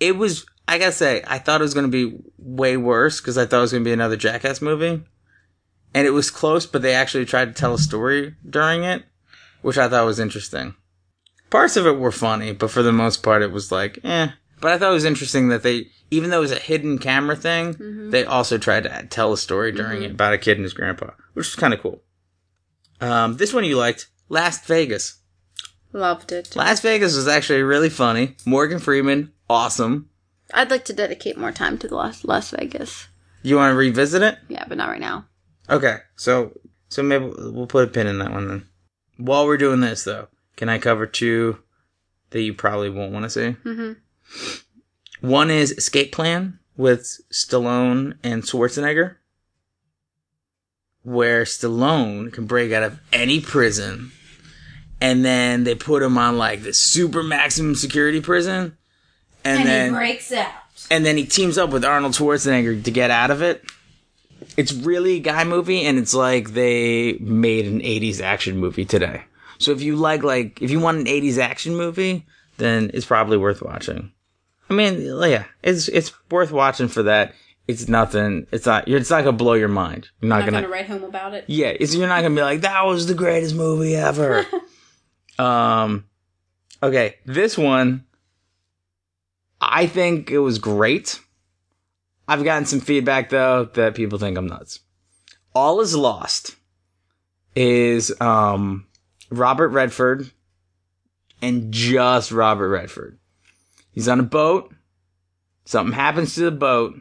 [0.00, 0.46] It was.
[0.68, 3.62] I gotta say, I thought it was gonna be way worse because I thought it
[3.62, 5.02] was gonna be another Jackass movie,
[5.94, 6.66] and it was close.
[6.66, 9.04] But they actually tried to tell a story during it,
[9.62, 10.74] which I thought was interesting.
[11.52, 14.28] Parts of it were funny, but for the most part, it was like, eh.
[14.62, 17.36] But I thought it was interesting that they, even though it was a hidden camera
[17.36, 20.72] thing, they also tried to tell a story during it about a kid and his
[20.72, 22.00] grandpa, which was kind of cool.
[23.02, 25.18] Um, this one you liked, Last Vegas.
[25.92, 26.56] Loved it.
[26.56, 28.34] Last Vegas was actually really funny.
[28.46, 30.08] Morgan Freeman, awesome.
[30.54, 33.08] I'd like to dedicate more time to the Las, Last Vegas.
[33.42, 34.38] You want to revisit it?
[34.48, 35.26] Yeah, but not right now.
[35.68, 38.68] Okay, so so maybe we'll put a pin in that one then.
[39.18, 41.58] While we're doing this though, can I cover two
[42.30, 43.56] that you probably won't want to see?
[43.64, 43.96] Mhm.
[45.20, 49.16] One is Escape Plan with Stallone and Schwarzenegger,
[51.02, 54.12] where Stallone can break out of any prison,
[55.00, 58.76] and then they put him on like the super maximum security prison,
[59.44, 60.52] and, then breaks out.
[60.90, 63.64] and then he teams up with Arnold Schwarzenegger to get out of it.
[64.56, 69.22] it's really a guy movie, and it's like they made an '80s action movie today.
[69.62, 72.26] So if you like, like, if you want an '80s action movie,
[72.58, 74.12] then it's probably worth watching.
[74.68, 77.34] I mean, yeah, it's it's worth watching for that.
[77.68, 78.46] It's nothing.
[78.50, 78.88] It's not.
[78.88, 80.08] It's not gonna blow your mind.
[80.20, 80.62] You're not, not gonna.
[80.62, 81.44] gonna write home about it.
[81.46, 84.46] Yeah, it's, you're not gonna be like that was the greatest movie ever.
[85.38, 86.06] um,
[86.82, 88.04] okay, this one,
[89.60, 91.20] I think it was great.
[92.26, 94.80] I've gotten some feedback though that people think I'm nuts.
[95.54, 96.56] All is lost
[97.54, 98.86] is um
[99.32, 100.30] Robert Redford
[101.40, 103.18] and just Robert Redford.
[103.90, 104.72] He's on a boat.
[105.64, 106.94] Something happens to the boat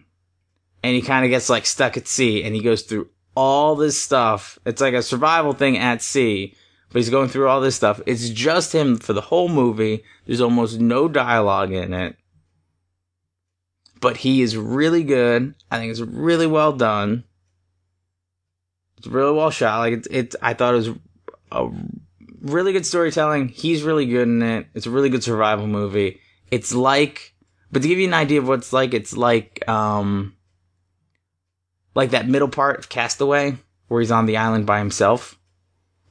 [0.83, 4.01] and he kind of gets like stuck at sea and he goes through all this
[4.01, 4.59] stuff.
[4.65, 6.55] It's like a survival thing at sea,
[6.89, 8.01] but he's going through all this stuff.
[8.05, 10.03] It's just him for the whole movie.
[10.25, 12.15] There's almost no dialogue in it.
[13.99, 15.53] But he is really good.
[15.69, 17.23] I think it's really well done.
[18.97, 19.79] It's really well shot.
[19.79, 20.89] Like it's, it's I thought it was
[21.51, 21.69] a
[22.41, 23.47] really good storytelling.
[23.47, 24.67] He's really good in it.
[24.73, 26.19] It's a really good survival movie.
[26.49, 27.33] It's like,
[27.71, 30.35] but to give you an idea of what it's like, it's like, um,
[31.95, 35.39] like that middle part of Castaway where he's on the island by himself,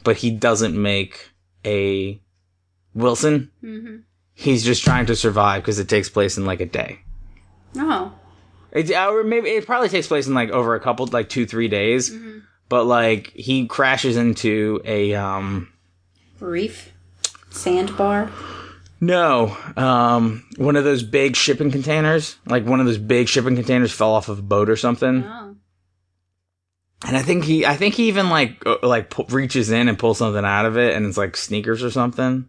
[0.04, 1.30] but he doesn't make
[1.64, 2.20] a
[2.94, 3.50] Wilson.
[3.62, 3.96] Mm-hmm.
[4.32, 7.00] He's just trying to survive because it takes place in like a day.
[7.76, 8.12] Oh.
[8.72, 11.68] It, or maybe it probably takes place in like over a couple, like two, three
[11.68, 12.14] days.
[12.68, 15.72] But like he crashes into a, um,
[16.40, 16.92] Reef.
[17.50, 18.30] Sandbar.
[19.00, 22.36] no, um, one of those big shipping containers.
[22.46, 25.24] Like one of those big shipping containers fell off of a boat or something.
[25.24, 25.56] Oh.
[27.06, 29.98] And I think he, I think he even like, uh, like pu- reaches in and
[29.98, 32.46] pulls something out of it and it's like sneakers or something.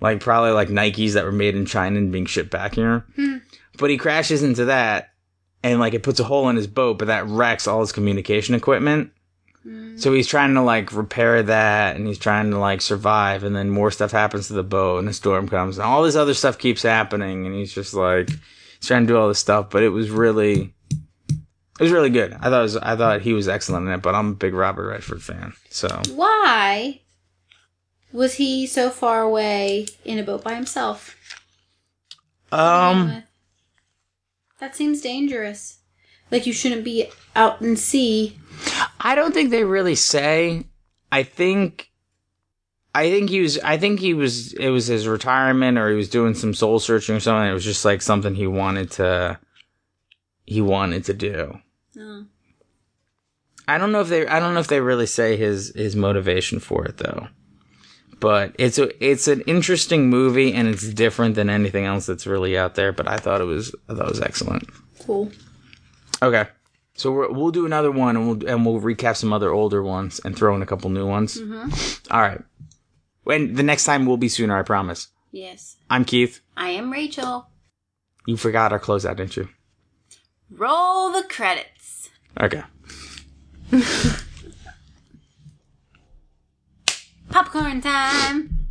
[0.00, 3.04] Like probably like Nikes that were made in China and being shipped back here.
[3.78, 5.10] But he crashes into that
[5.62, 8.54] and like it puts a hole in his boat, but that wrecks all his communication
[8.54, 9.10] equipment.
[9.96, 13.70] So he's trying to like repair that and he's trying to like survive and then
[13.70, 16.58] more stuff happens to the boat and the storm comes and all this other stuff
[16.58, 19.88] keeps happening and he's just like, he's trying to do all this stuff, but it
[19.88, 20.74] was really,
[21.30, 22.34] it was really good.
[22.34, 24.52] I thought it was, I thought he was excellent in it, but I'm a big
[24.52, 25.54] Robert Redford fan.
[25.70, 27.00] So Why
[28.12, 31.16] was he so far away in a boat by himself?
[32.52, 33.22] um,
[34.60, 35.78] that seems dangerous.
[36.30, 38.38] Like you shouldn't be out in sea.
[39.04, 40.64] I don't think they really say.
[41.12, 41.90] I think,
[42.94, 43.58] I think he was.
[43.58, 44.54] I think he was.
[44.54, 47.48] It was his retirement, or he was doing some soul searching or something.
[47.48, 49.38] It was just like something he wanted to.
[50.46, 51.58] He wanted to do.
[51.98, 52.24] Oh.
[53.68, 54.26] I don't know if they.
[54.26, 57.28] I don't know if they really say his his motivation for it though.
[58.20, 62.56] But it's a it's an interesting movie and it's different than anything else that's really
[62.56, 62.90] out there.
[62.90, 64.68] But I thought it was I thought it was excellent.
[65.00, 65.30] Cool.
[66.22, 66.46] Okay.
[66.96, 70.20] So we're, we'll do another one, and we'll and we'll recap some other older ones
[70.24, 71.40] and throw in a couple new ones.
[71.40, 72.12] Mm-hmm.
[72.14, 72.40] All right.
[73.26, 75.08] And the next time will be sooner, I promise.
[75.32, 75.76] Yes.
[75.90, 76.40] I'm Keith.
[76.56, 77.48] I am Rachel.
[78.26, 79.48] You forgot our closeout, didn't you?
[80.50, 82.10] Roll the credits.
[82.40, 82.62] Okay.
[87.30, 88.66] Popcorn time.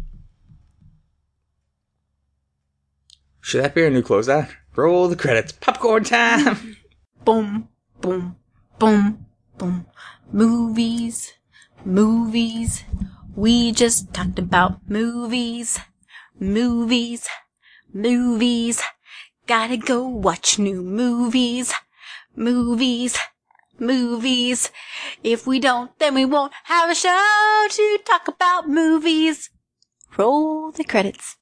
[3.41, 4.49] Should that be our new closeout?
[4.75, 5.51] Roll the credits.
[5.51, 6.77] Popcorn time.
[7.25, 7.67] Boom,
[8.03, 8.35] boom,
[8.79, 9.25] boom,
[9.57, 9.85] boom.
[10.31, 11.33] Movies,
[11.85, 12.83] movies.
[13.33, 15.79] We just talked about movies,
[16.37, 17.27] movies,
[17.93, 18.81] movies.
[19.47, 21.73] Gotta go watch new movies,
[22.35, 23.17] movies,
[23.79, 24.69] movies.
[25.23, 29.49] If we don't, then we won't have a show to talk about movies.
[30.17, 31.27] Roll the credits.